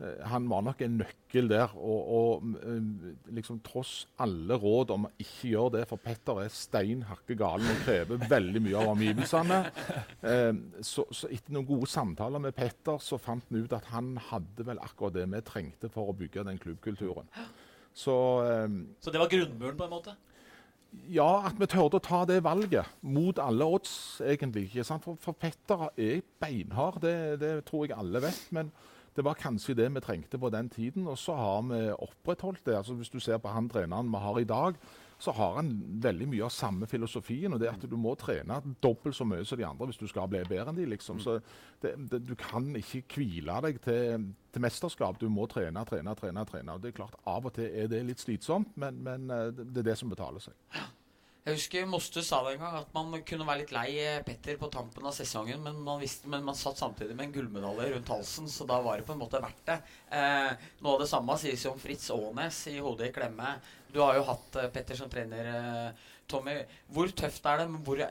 [0.00, 1.72] Eh, han var nok en nøkkel der.
[1.76, 6.52] Og, og eh, liksom tross alle råd om å ikke gjøre det, for Petter er
[6.52, 9.60] stein hakke galen og krever veldig mye av omgivelsene.
[10.26, 10.52] Eh,
[10.84, 14.66] så, så etter noen gode samtaler med Petter, så fant vi ut at han hadde
[14.66, 17.28] vel akkurat det vi trengte for å bygge den klubbkulturen.
[17.96, 18.14] Så
[19.00, 20.16] Så det var grunnmuren, på en måte?
[21.12, 24.66] ja, at vi turte å ta det valget mot alle odds, egentlig.
[24.70, 24.84] ikke?
[25.04, 28.38] For, for Petter er beinhard, det, det tror jeg alle vet.
[28.56, 28.70] Men
[29.16, 32.76] det var kanskje det vi trengte på den tiden, og så har vi opprettholdt det.
[32.76, 34.76] Altså Hvis du ser på han treneren vi har i dag,
[35.18, 35.70] så har han
[36.04, 37.52] veldig mye av samme filosofien.
[37.52, 40.28] og det at Du må trene dobbelt så mye som de andre hvis du skal
[40.28, 41.20] bli bedre enn de, liksom.
[41.20, 41.40] Så
[41.80, 45.20] det, det, Du kan ikke hvile deg til, til mesterskap.
[45.20, 46.44] Du må trene, trene, trene.
[46.44, 46.72] trene.
[46.74, 49.80] Og det er klart Av og til er det litt slitsomt, men, men eh, det
[49.80, 50.54] er det som betaler seg.
[51.46, 54.56] Jeg husker Moste sa det en gang at man kunne være litt lei eh, Petter
[54.58, 58.10] på tampen av sesongen, men man, visste, men man satt samtidig med en gullmedalje rundt
[58.10, 59.76] halsen, så da var det på en måte verdt det.
[60.10, 63.52] Eh, noe av det samme sies jo om Fritz Aanes i hodet i klemme.
[63.94, 66.56] Du har jo hatt eh, Petter som trener, eh, Tommy.
[66.90, 67.68] Hvor tøft er det?
[67.86, 68.02] Hvor,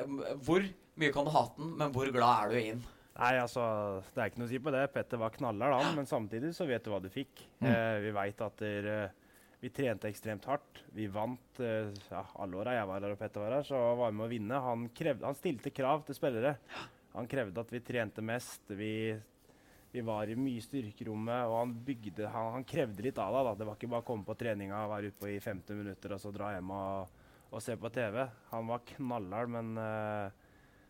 [0.47, 2.85] hvor mye kan du hate den, men hvor glad er du inn?
[3.15, 3.65] Nei, altså,
[4.11, 4.87] Det er ikke noe å si på det.
[4.95, 5.93] Petter var knallhard, han.
[5.99, 7.45] Men samtidig så vet du hva du fikk.
[7.63, 9.21] Eh, vi veit at dere eh,
[9.59, 10.81] vi trente ekstremt hardt.
[10.95, 14.11] Vi vant eh, ja, alle åra jeg var her og Petter var her, så var
[14.11, 14.59] vi med å vinne.
[14.65, 16.55] Han, krevde, han stilte krav til spillere.
[17.15, 18.67] Han krevde at vi trente mest.
[18.75, 18.93] Vi,
[19.95, 23.51] vi var i mye styrkerommet, og han bygde han, han krevde litt av deg.
[23.59, 26.33] Det var ikke bare å komme på treninga, være utpå i 50 minutter og så
[26.35, 28.25] dra hjem og, og se på TV.
[28.51, 30.41] Han var knallhard, men uh,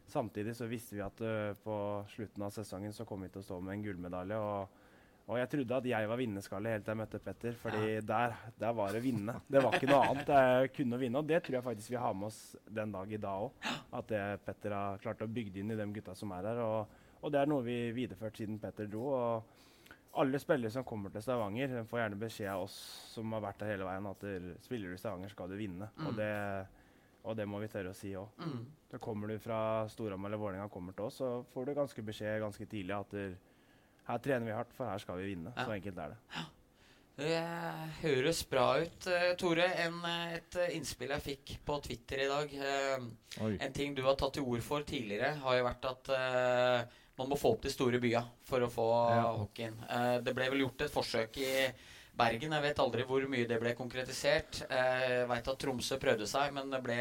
[0.05, 1.75] Samtidig så visste vi at uh, på
[2.13, 4.37] slutten av sesongen så kom vi til å stå med en gullmedalje.
[4.37, 4.81] Og,
[5.25, 8.75] og jeg trodde at jeg var vinnerskallet helt til jeg møtte Petter, fordi der, der
[8.77, 9.33] var det å vinne.
[9.49, 10.29] Det var ikke noe annet.
[10.29, 12.39] Jeg kunne vinne, og det tror jeg faktisk vi har med oss
[12.77, 13.71] den dag i dag òg.
[13.97, 16.61] At det Petter har klart å bygge inn i de gutta som er her.
[16.61, 19.07] Og, og det er noe vi videreført siden Petter dro.
[19.17, 19.55] og
[20.21, 22.75] alle spillere som kommer til Stavanger, de får gjerne beskjed av oss
[23.11, 24.21] som har vært der hele veien, at
[24.63, 25.89] spiller du i Stavanger, skal du vinne.
[26.05, 26.29] Og, det,
[27.25, 28.45] og det må vi tørre å si òg.
[28.45, 28.61] Mm.
[29.03, 29.59] Kommer du fra
[29.91, 33.17] Storhamar eller Vålerenga kommer til oss, så får du ganske beskjed ganske tidlig at
[34.07, 35.53] her trener vi hardt, for her skal vi vinne.
[35.55, 35.65] Ja.
[35.65, 36.43] Så enkelt er det.
[37.15, 37.35] Det
[38.01, 39.69] høres bra ut, eh, Tore.
[39.85, 42.55] En, eh, et eh, innspill jeg fikk på Twitter i dag.
[43.45, 43.53] Oi.
[43.63, 47.29] En ting du har tatt til ord for tidligere, har jo vært at uh, man
[47.31, 49.23] må få opp de store byene for å få Ja.
[49.39, 49.77] hockeyen.
[49.87, 51.53] Uh, det ble vel gjort et forsøk i
[52.15, 52.51] Bergen.
[52.51, 54.65] Jeg vet aldri hvor mye det ble konkretisert.
[54.67, 56.99] Jeg veit at Tromsø prøvde seg, men det ble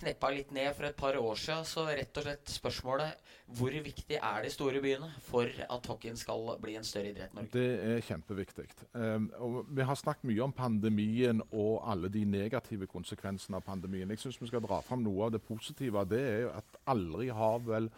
[0.00, 4.18] kneppa litt ned for et par år siden, så rett og slett spørsmålet hvor viktig
[4.18, 7.52] er de store byene for at hockeyen skal bli en større idrett i Norge?
[7.54, 8.66] Det er kjempeviktig.
[8.94, 9.30] Um,
[9.74, 14.10] vi har snakket mye om pandemien og alle de negative konsekvensene av pandemien.
[14.14, 16.06] Jeg syns vi skal dra fram noe av det positive.
[16.10, 17.90] Det er at aldri har vel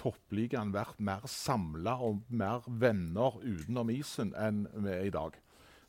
[0.00, 5.36] toppligaen vært mer samla og mer venner utenom isen enn vi er i dag.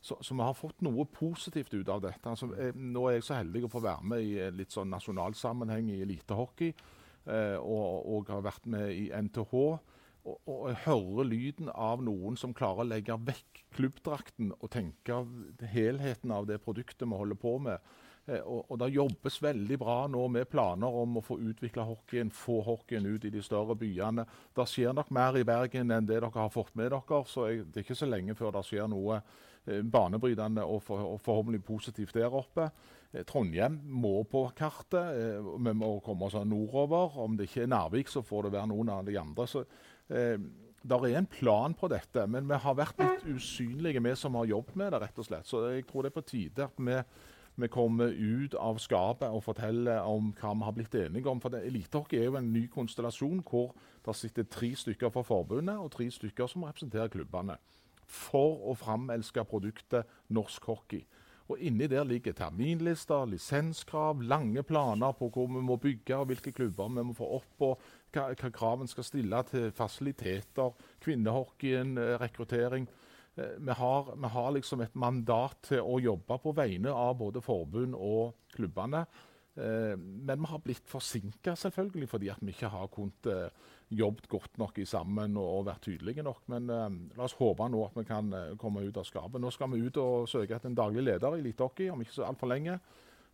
[0.03, 2.27] Så, så, vi har fått noe positivt ut av dette.
[2.27, 5.35] Altså, jeg, nå er jeg så heldig å få være med i litt sånn nasjonal
[5.39, 6.73] sammenheng i elitehockey.
[7.23, 9.53] Eh, og, og, har vært med i NTH.
[10.23, 15.21] Og, og, jeg hører lyden av noen som klarer å legge vekk klubbdrakten og tenke
[15.71, 17.93] helheten av det produktet vi holder på med.
[18.25, 22.31] Eh, og, og, Det jobbes veldig bra nå med planer om å få utvikla hockeyen,
[22.31, 24.27] få hockeyen ut i de større byene.
[24.55, 27.69] Det skjer nok mer i Bergen enn det dere har fått med dere, så jeg,
[27.71, 31.63] det er ikke så lenge før det skjer noe eh, banebrytende og, for, og, forhåpentlig
[31.63, 32.69] positivt der oppe.
[33.13, 35.15] Eh, Trondheim må på kartet.
[35.15, 37.17] Eh, vi må komme oss nordover.
[37.23, 39.47] Om det ikke er Narvik, så får det være noen av de andre.
[39.47, 39.65] Så,
[40.09, 40.37] eh,
[40.83, 44.45] det er en plan på dette, men vi har vært litt usynlige, vi som har
[44.45, 45.01] jobbet med det.
[45.01, 45.47] rett og slett.
[45.47, 47.03] Så jeg tror det er på tide at vi
[47.55, 51.41] vi kommer ut av skapet og forteller om hva vi har blitt enige om.
[51.41, 55.91] For Elitehockey er jo en ny konstellasjon hvor det sitter tre stykker fra forbundet og
[55.93, 57.59] tre stykker som representerer klubbene.
[58.13, 61.03] For å framelske produktet norsk hockey.
[61.51, 66.53] Og Inni der ligger terminlister, lisenskrav, lange planer på hvor vi må bygge, og hvilke
[66.55, 67.81] klubber vi må få opp, og
[68.15, 70.71] hva, hva kravene skal stille til fasiliteter,
[71.03, 72.87] kvinnehockeyen, eh, rekruttering.
[73.35, 77.43] Eh, vi har, vi har, liksom et mandat til å jobbe på vegne av både
[77.43, 79.03] forbund og klubbene.
[79.57, 83.33] Eh, men vi har blitt forsinka selvfølgelig fordi vi ikke har kunnet
[83.89, 86.43] jobbet godt nok i sammen og, vært tydelige nok.
[86.51, 88.31] Men la oss håpe nå at vi kan
[88.61, 89.41] komme ut av skapet.
[89.41, 92.27] Nå skal vi ut og søke etter en daglig leder i elitehockey om ikke så
[92.27, 92.79] altfor lenge.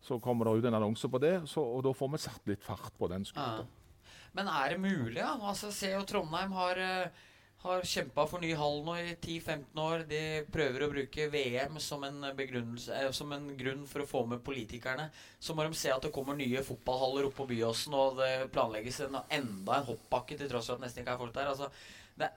[0.00, 2.62] Så kommer det ut en annonse på det, så, og da får vi satt litt
[2.64, 3.64] fart på den skuta.
[3.64, 4.12] Ja.
[4.36, 5.18] Men er det mulig?
[5.20, 5.34] Ja?
[5.36, 7.26] Altså, Se jo Trondheim har uh
[7.62, 10.04] har kjempa for ny hall nå i 10-15 år.
[10.08, 10.20] De
[10.52, 15.10] prøver å bruke VM som en, eh, som en, grunn for å få med politikerne.
[15.38, 19.02] Så må de se at det kommer nye fotballhaller opp på Byåsen, og det planlegges
[19.04, 21.52] en, enda en hoppbakke til tross for at nesten ikke er folk der.
[21.52, 21.68] Altså,
[22.16, 22.30] det,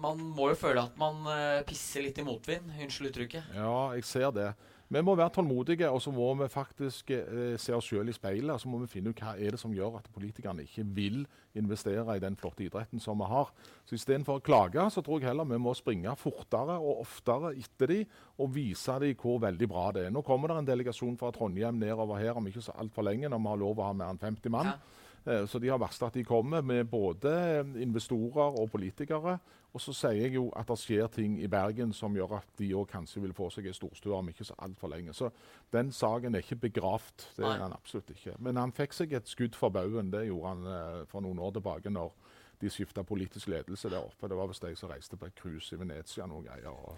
[0.00, 2.72] man må jo føle at man uh, pisser litt i motvind.
[2.80, 3.52] Unnskyld uttrykket.
[3.56, 4.50] Ja, jeg ser det.
[4.88, 8.52] Vi må være tålmodige, og så må vi faktisk eh, se oss selv i speilet.
[8.54, 11.24] og Så må vi finne ut hva er det som gjør at politikerne ikke vil
[11.58, 13.50] investere i den flotte idretten som vi har.
[13.84, 17.90] Så Istedenfor å klage, så tror jeg heller vi må springe fortere og oftere etter
[17.90, 17.98] de,
[18.38, 20.14] og vise dem hvor veldig bra det er.
[20.14, 23.42] Nå kommer det en delegasjon fra Trondheim nedover her om ikke så altfor lenge, når
[23.42, 24.70] vi har lov å ha mer enn 50 mann.
[24.70, 25.02] Ja.
[25.26, 29.40] Eh, så de har varsla at de kommer med både investorer og politikere.
[29.76, 32.70] Og så sier jeg jo at det skjer ting i Bergen som gjør at de
[32.78, 35.12] òg kanskje vil få seg ei storstue om ikke så altfor lenge.
[35.12, 35.28] Så
[35.74, 37.26] den saken er ikke begravd.
[37.36, 38.38] Det er han absolutt ikke.
[38.40, 40.08] Men han fikk seg et skudd for baugen.
[40.14, 42.14] Det gjorde han eh, for noen år tilbake når
[42.62, 44.30] de skifta politisk ledelse der oppe.
[44.32, 46.72] Det var visst jeg som reiste på et cruise i Venezia noen greier.
[46.72, 46.96] og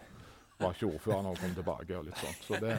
[0.58, 1.98] var ikke ordfører når han kom tilbake.
[1.98, 2.46] og litt sånt.
[2.46, 2.78] Så det,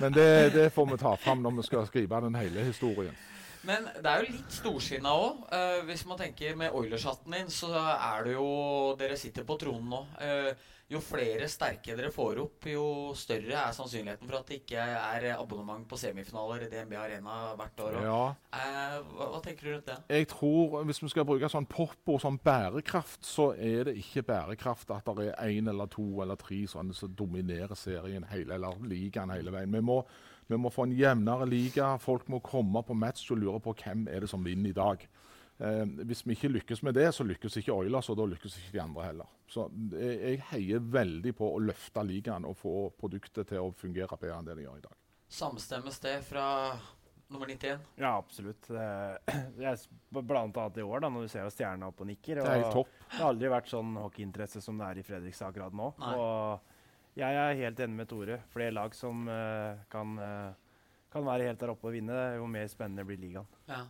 [0.00, 3.18] men det, det får vi ta fram når vi skal skrive den hele historien.
[3.66, 5.44] Men det er jo litt storsinna òg.
[5.54, 8.48] Eh, hvis man tenker med Oilers-hatten din, så er det jo
[8.98, 10.02] Dere sitter på tronen nå.
[10.18, 12.84] Uh, jo flere sterke dere får opp, jo
[13.18, 17.82] større er sannsynligheten for at det ikke er abonnement på semifinaler i DNB Arena hvert
[17.84, 17.98] år.
[18.06, 18.22] Ja.
[18.54, 19.98] Uh, hva, hva, tenker du rundt det?
[20.16, 24.94] Jeg tror, Hvis vi skal bruke sånn popord som bærekraft, så er det ikke bærekraft
[24.96, 29.34] at det er én eller to eller tre sånne som dominerer serien hele, eller ligaen
[29.36, 29.76] hele veien.
[29.76, 30.00] Vi må
[30.48, 31.92] vi må få en jevnere liga.
[32.00, 35.04] Folk må komme på match og lure på hvem er det som vinner i dag.
[35.58, 38.76] Eh, hvis vi ikke lykkes med det, så lykkes ikke Oilers, og da lykkes ikke
[38.76, 39.32] de andre heller.
[39.50, 44.20] Så jeg, jeg heier veldig på å løfte ligaen og få produktet til å fungere
[44.20, 44.96] bedre enn det det gjør i dag.
[45.28, 46.46] Samstemmes det fra
[47.28, 47.84] nummer 91?
[48.00, 48.70] Ja, absolutt.
[48.70, 52.40] Blant annet i år, da, når du ser Stjerna opp og nikker.
[52.40, 52.94] Og det er topp.
[53.04, 55.90] Det har aldri vært sånn hockeyinteresse som det er i Fredrikstad akkurat nå.
[56.00, 56.14] Nei.
[56.16, 56.67] Og
[57.18, 58.40] jeg er helt enig med Tore.
[58.52, 62.68] Flere lag som uh, kan, uh, kan, være helt der oppe og vinne, jo mer
[62.70, 63.48] spennende blir ligaen.
[63.70, 63.82] Ja.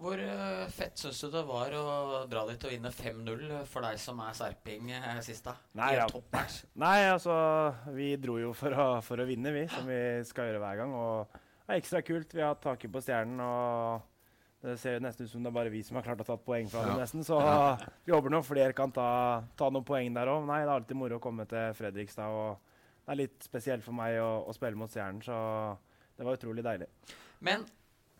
[0.00, 4.00] Hvor uh, fett syns du det var å dra dit og vinne 5-0 for deg
[4.02, 4.90] som er serping
[5.22, 5.44] sist?
[5.46, 5.54] da?
[5.78, 6.08] Nei, ja.
[6.86, 7.36] Nei, altså
[7.94, 10.96] Vi dro jo for å, for å vinne, vi, som vi skal gjøre hver gang.
[10.98, 12.34] Og det er ekstra kult.
[12.34, 13.44] Vi har taket på stjernen.
[13.44, 14.13] og
[14.64, 16.70] det ser nesten ut som det er bare vi som har klart å ta poeng
[16.72, 16.98] fra dem.
[17.02, 17.36] nesten, Så
[18.06, 20.46] vi håper noen flere kan ta, ta noen poeng der òg.
[20.48, 22.32] Nei, det er alltid moro å komme til Fredrikstad.
[22.32, 22.58] og
[23.04, 25.76] Det er litt spesielt for meg å, å spille mot Stjernen, så
[26.16, 26.88] det var utrolig deilig.
[27.44, 27.66] Men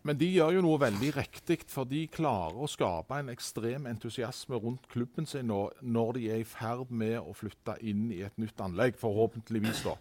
[0.05, 4.59] men de gjør jo noe veldig riktig, for de klarer å skape en ekstrem entusiasme
[4.61, 8.37] rundt klubben sin nå, når de er i ferd med å flytte inn i et
[8.37, 9.81] nytt anlegg, forhåpentligvis.
[9.87, 9.95] da.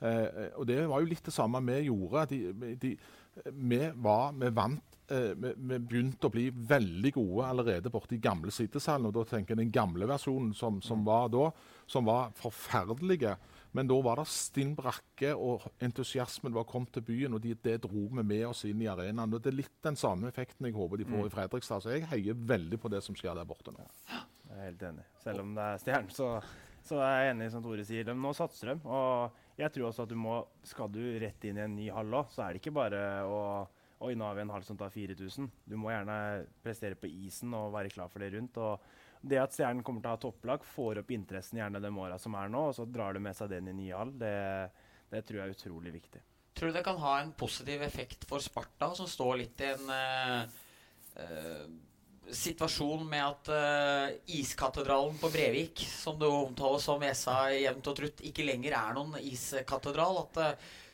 [0.00, 2.24] Eh, og det var jo litt det samme vi gjorde.
[2.32, 2.94] De, de,
[3.52, 8.22] vi, var, vi vant eh, vi, vi, begynte å bli veldig gode allerede borte i
[8.22, 9.08] gamle sittesalen.
[9.08, 11.48] Og da tenker jeg den gamle versjonen som, som var da,
[11.88, 13.36] som var forferdelige.
[13.76, 17.36] Men da var det stinn brakke, og entusiasmen var kommet til byen.
[17.36, 19.34] Og de, det dro vi med oss inn i arenaen.
[19.34, 21.26] og Det er litt den samme effekten jeg håper de får mm.
[21.28, 21.84] i Fredrikstad.
[21.84, 23.84] Så jeg heier veldig på det som skjer der borte nå.
[24.08, 25.04] Jeg er helt enig.
[25.24, 26.30] Selv om det er Stjernen, så,
[26.88, 28.08] så er jeg enig som Tore sier.
[28.08, 28.78] De, nå satser de.
[28.88, 30.38] Og jeg tror også at du må
[30.68, 33.40] Skal du rett inn i en ny hall òg, så er det ikke bare å
[33.98, 35.50] Oi, nå har vi en halv som tar 4000.
[35.66, 38.58] Du må gjerne prestere på isen og være klar for det rundt.
[38.62, 38.78] og
[39.20, 42.36] det at Stjernen kommer til å ha topplag, får opp interessen gjerne de åra som
[42.38, 44.30] er nå, og så drar du med seg den i ny hall, det,
[45.10, 46.22] det, tror jeg er utrolig viktig.
[46.58, 49.90] Tror du det kan ha en positiv effekt for Sparta, som står litt i en
[49.90, 50.56] uh,
[51.18, 51.66] uh,
[52.30, 58.26] situasjon med at uh, iskatedralen på Brevik, som det omtales som ESA jevnt og trutt,
[58.30, 60.22] ikke lenger er noen iskatedral?
[60.26, 60.42] At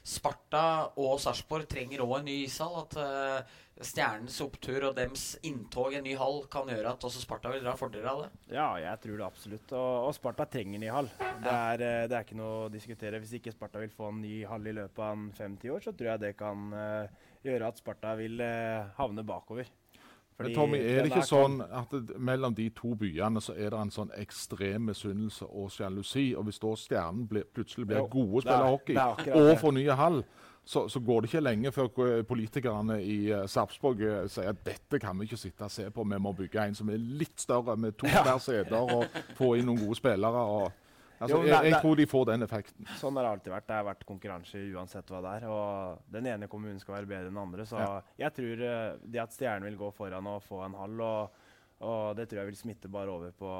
[0.05, 0.65] Sparta
[1.01, 2.83] og Sarpsborg trenger òg en ny ishall?
[2.85, 2.99] At
[3.83, 7.65] Stjernens opptur og dems inntog i en ny hall kan gjøre at også Sparta vil
[7.65, 8.29] dra fordeler av det?
[8.55, 9.73] Ja, jeg tror det absolutt.
[9.75, 11.11] Og, og Sparta trenger ny hall.
[11.19, 13.19] Det er, eh, det er, ikke noe å diskutere.
[13.23, 16.13] Hvis ikke Sparta vil få en ny hall i løpet av fem-ti år, så tror
[16.13, 19.73] jeg det kan uh, gjøre at Sparta vil uh, havne bakover.
[20.37, 23.71] Fordi Men Tommy, er det ikke sånn at det, mellom de to byene så er
[23.71, 26.33] det en sånn ekstrem misunnelse og sjalusi?
[26.35, 30.25] Og hvis da Stjernen ble, plutselig blir gode og spiller hockey og får nye hall,
[30.65, 31.89] så, så, går det ikke lenge før
[32.25, 36.07] politikerne i uh, Sarpsborg uh, sier at dette kan vi ikke sitte og se på,
[36.09, 39.05] vi må bygge en som er litt større, med to flere seter, og
[39.37, 40.47] få inn noen gode spillere.
[40.57, 40.73] og
[41.19, 42.89] Altså, jo, jeg, jeg, tror de får den effekten.
[43.01, 43.67] Sånn har det alltid vært.
[43.69, 45.47] Det har vært konkurranse uansett hva det er.
[45.51, 47.67] Og den ene kommunen skal være bedre enn den andre.
[47.69, 47.93] Så ja.
[48.25, 51.47] jeg tror uh, det at Stjernen vil gå foran og få en halv, og,
[51.87, 53.53] og det tror jeg vil smitte bare over på,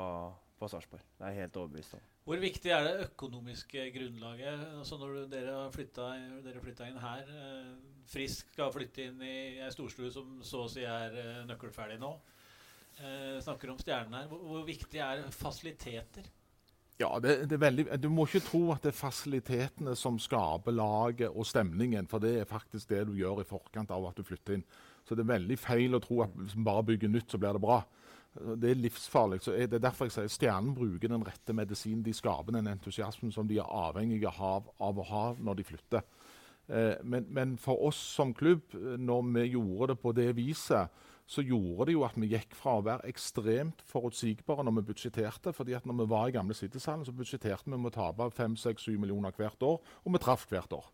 [0.59, 1.07] på Sarpsborg.
[1.15, 2.11] Det er jeg helt overbevist om.
[2.25, 4.61] Hvor viktig er det økonomiske grunnlaget?
[4.79, 6.07] Altså når dere har flytta,
[6.47, 7.75] dere flytta inn her, eh,
[8.09, 9.35] Frisk skal flytte inn i
[9.65, 12.11] ei storstue som så å si er eh, nøkkelferdig nå.
[12.97, 14.31] Eh, snakker om stjernene her.
[14.31, 16.29] Hvor, hvor, viktig er fasiliteter?
[16.97, 21.33] Ja, det, det, veldig, Du må ikke tro at det er fasilitetene som skaper laget
[21.33, 22.07] og stemningen.
[22.11, 24.67] For det er faktisk det du gjør i forkant av at du flytter inn.
[25.05, 27.57] Så det er veldig feil å tro at hvis vi bare bygger nytt, så blir
[27.57, 27.83] det bra.
[28.35, 29.43] Det er livsfarlig.
[29.43, 32.03] så Det er derfor jeg sier Stjernen bruker den rette medisinen.
[32.03, 36.07] De skaper den entusiasmen som de er avhengige av, av å ha når de flytter.
[36.67, 41.03] Eh, men, men, for oss som klubb, eh, når vi gjorde det på det viset,
[41.27, 45.53] så gjorde det jo at vi gikk fra å være ekstremt forutsigbare når vi budsjetterte.
[45.57, 48.99] fordi at når vi var i gamle Citysalen, så budsjetterte vi med å tape 5-6-7
[48.99, 50.91] millioner hvert år, og vi traff hvert år.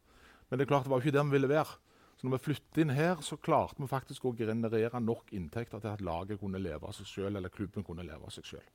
[0.48, 1.78] Men det er klart det var jo ikke der vi ville være.
[2.20, 5.94] Så når vi flyttet inn her, så klarte vi faktisk å generere nok inntekter til
[5.94, 8.66] at laget kunne leve av seg sjøl, eller klubben kunne leve av seg sjøl.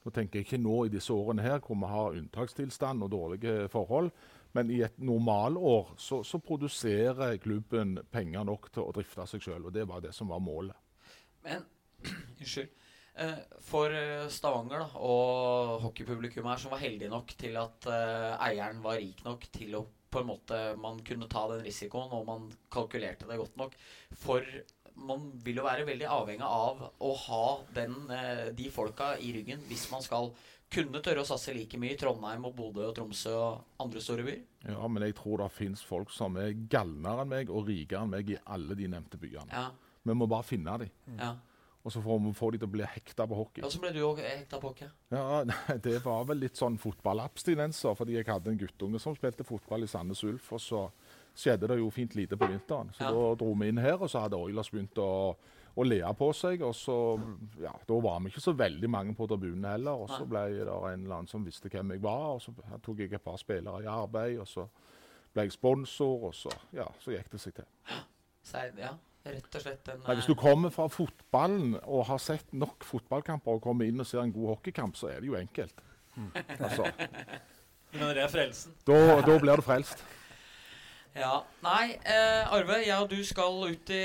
[0.00, 3.68] Nå tenker jeg ikke nå i disse årene her hvor vi har unntakstilstand og dårlige
[3.68, 4.08] forhold,
[4.56, 9.68] men i et normalår så, så produserer klubben penger nok til å drifte seg sjøl,
[9.68, 10.76] og det var det som var målet.
[11.46, 11.66] Men
[12.40, 12.76] unnskyld.
[13.20, 18.36] Eh, for eh, Stavanger da, og hockeypublikum her som var heldige nok til at uh,
[18.46, 22.24] eieren var rik nok til å på en måte man kunne ta den risikoen, og
[22.26, 23.76] man kalkulerte det godt nok.
[24.18, 24.46] For
[24.96, 29.62] man vil jo være veldig avhengig av å ha den, eh, de folka i ryggen
[29.68, 30.32] hvis man skal
[30.70, 34.24] kunne tørre å satse like mye i Trondheim og Bodø og Tromsø og andre store
[34.26, 34.42] byer.
[34.70, 38.12] Ja, men jeg tror det fins folk som er galnere enn meg og rikere enn
[38.14, 39.50] meg i alle de nevnte byene.
[39.50, 39.70] Ja.
[40.06, 40.92] Vi må bare finne dem.
[41.18, 41.34] Ja.
[41.80, 43.64] Og så får vi få de til å bli hekta på hockey.
[43.64, 44.90] Og så ble du òg hekta på hockey?
[45.12, 49.46] Ja, nei, Det var vel litt sånn fotballabstinenser, fordi jeg hadde en guttunge som spilte
[49.48, 50.52] fotball i Sandnes Ulf.
[50.52, 50.82] Og så
[51.36, 52.92] skjedde det jo fint lite på vinteren.
[52.96, 53.10] Så ja.
[53.14, 55.10] da dro vi inn her, og så hadde Oilers begynt å,
[55.74, 56.64] å le på seg.
[56.66, 56.96] Og så,
[57.62, 60.04] ja, Da var vi ikke så veldig mange på tribunene heller.
[60.04, 62.54] Og så ble det en eller annen som visste hvem jeg var, og så
[62.84, 64.38] tok jeg et par spillere i arbeid.
[64.42, 64.66] Og så
[65.34, 67.70] ble jeg sponsor, og så, ja, så gikk det seg til.
[68.80, 72.86] Ja, Rett og slett en, Nei, Hvis du kommer fra fotballen og har sett nok
[72.88, 75.84] fotballkamper og kommer inn og ser en god hockeykamp, så er det jo enkelt.
[76.16, 76.30] Mm.
[76.64, 76.88] Altså.
[77.92, 78.74] Men det er frelsen?
[78.86, 80.04] Da, da blir du frelst.
[81.16, 81.40] Ja.
[81.64, 84.04] Nei, eh, Arve, jeg og du skal ut i,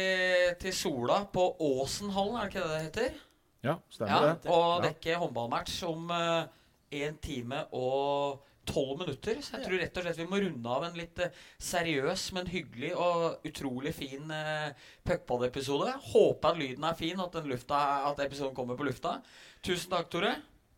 [0.61, 3.21] til Sola på Åsenhallen, er det ikke det det heter?
[3.65, 4.51] Ja, stemmer ja, det.
[4.53, 9.39] Og dekke håndballmatch om én eh, time og tolv minutter.
[9.41, 12.49] Så jeg tror rett og slett vi må runde av en litt uh, seriøs, men
[12.49, 15.93] hyggelig og utrolig fin eh, Puckpod-episode.
[16.11, 19.19] Håper at lyden er fin, at, lufta, at, episoden kommer på lufta.
[19.65, 20.33] Tusen takk, Tore.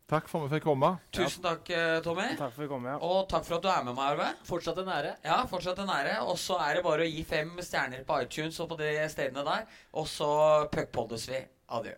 [0.08, 0.94] Takk for at vi fikk komme.
[1.12, 2.30] Tusen takk, uh, Tommy.
[2.40, 2.96] Takk for at vi kom, ja.
[3.04, 4.30] Og takk for at du er med meg, Arve.
[4.48, 5.12] Fortsatt en ære.
[5.28, 6.16] Ja, fortsatt en ære.
[6.24, 9.44] Og så er det bare å gi fem stjerner på iTunes og på de stedene
[9.44, 9.68] der.
[10.00, 10.32] Og så
[10.72, 11.44] puckpoddes vi.
[11.76, 11.98] Adjø.